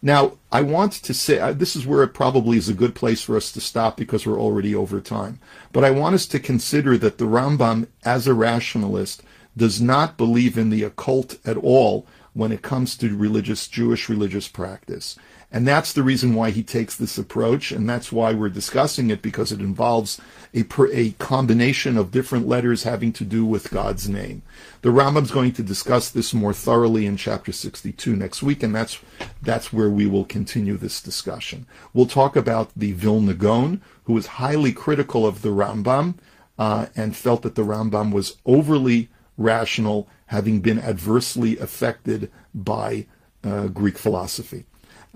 Now, 0.00 0.38
I 0.50 0.62
want 0.62 0.92
to 0.92 1.12
say 1.12 1.52
this 1.52 1.76
is 1.76 1.86
where 1.86 2.02
it 2.02 2.14
probably 2.14 2.56
is 2.56 2.68
a 2.68 2.74
good 2.74 2.94
place 2.94 3.20
for 3.20 3.36
us 3.36 3.52
to 3.52 3.60
stop 3.60 3.96
because 3.96 4.26
we're 4.26 4.40
already 4.40 4.74
over 4.74 5.00
time. 5.00 5.40
But 5.72 5.84
I 5.84 5.90
want 5.90 6.14
us 6.14 6.26
to 6.26 6.40
consider 6.40 6.96
that 6.98 7.18
the 7.18 7.26
Rambam, 7.26 7.88
as 8.04 8.26
a 8.26 8.32
rationalist, 8.32 9.22
does 9.56 9.80
not 9.80 10.16
believe 10.16 10.56
in 10.56 10.70
the 10.70 10.84
occult 10.84 11.36
at 11.44 11.56
all 11.56 12.06
when 12.32 12.52
it 12.52 12.62
comes 12.62 12.96
to 12.96 13.16
religious 13.16 13.66
Jewish 13.66 14.08
religious 14.08 14.48
practice. 14.48 15.16
And 15.50 15.66
that's 15.66 15.94
the 15.94 16.02
reason 16.02 16.34
why 16.34 16.50
he 16.50 16.62
takes 16.62 16.94
this 16.94 17.16
approach, 17.16 17.72
and 17.72 17.88
that's 17.88 18.12
why 18.12 18.34
we're 18.34 18.50
discussing 18.50 19.08
it 19.08 19.22
because 19.22 19.50
it 19.50 19.60
involves 19.60 20.20
a, 20.54 20.66
a 20.92 21.12
combination 21.12 21.96
of 21.96 22.10
different 22.10 22.46
letters 22.46 22.82
having 22.82 23.14
to 23.14 23.24
do 23.24 23.46
with 23.46 23.70
God's 23.70 24.10
name. 24.10 24.42
The 24.82 24.90
Rambam's 24.90 25.30
going 25.30 25.52
to 25.52 25.62
discuss 25.62 26.10
this 26.10 26.34
more 26.34 26.52
thoroughly 26.52 27.06
in 27.06 27.16
chapter 27.16 27.50
62 27.50 28.14
next 28.14 28.42
week, 28.42 28.62
and 28.62 28.74
that's 28.74 28.98
that's 29.40 29.72
where 29.72 29.88
we 29.88 30.06
will 30.06 30.26
continue 30.26 30.76
this 30.76 31.00
discussion. 31.00 31.66
We'll 31.94 32.06
talk 32.06 32.36
about 32.36 32.70
the 32.76 32.92
Vilna 32.92 33.32
Gaon, 33.32 33.80
who 34.04 34.12
was 34.12 34.26
highly 34.26 34.72
critical 34.72 35.26
of 35.26 35.40
the 35.40 35.48
Rambam 35.48 36.16
uh, 36.58 36.86
and 36.94 37.16
felt 37.16 37.40
that 37.42 37.54
the 37.54 37.64
Rambam 37.64 38.12
was 38.12 38.36
overly 38.44 39.08
rational, 39.38 40.08
having 40.26 40.60
been 40.60 40.78
adversely 40.78 41.56
affected 41.58 42.30
by 42.54 43.06
uh, 43.42 43.68
Greek 43.68 43.96
philosophy. 43.96 44.66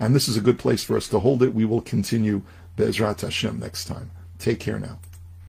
And 0.03 0.13
this 0.13 0.27
is 0.27 0.35
a 0.35 0.41
good 0.41 0.59
place 0.59 0.83
for 0.83 0.97
us 0.97 1.07
to 1.07 1.19
hold 1.19 1.41
it. 1.41 1.53
We 1.53 1.63
will 1.63 1.79
continue 1.79 2.41
Bezrat 2.75 3.21
Hashem 3.21 3.57
next 3.57 3.85
time. 3.85 4.11
Take 4.37 4.59
care 4.59 4.77
now. 4.77 4.99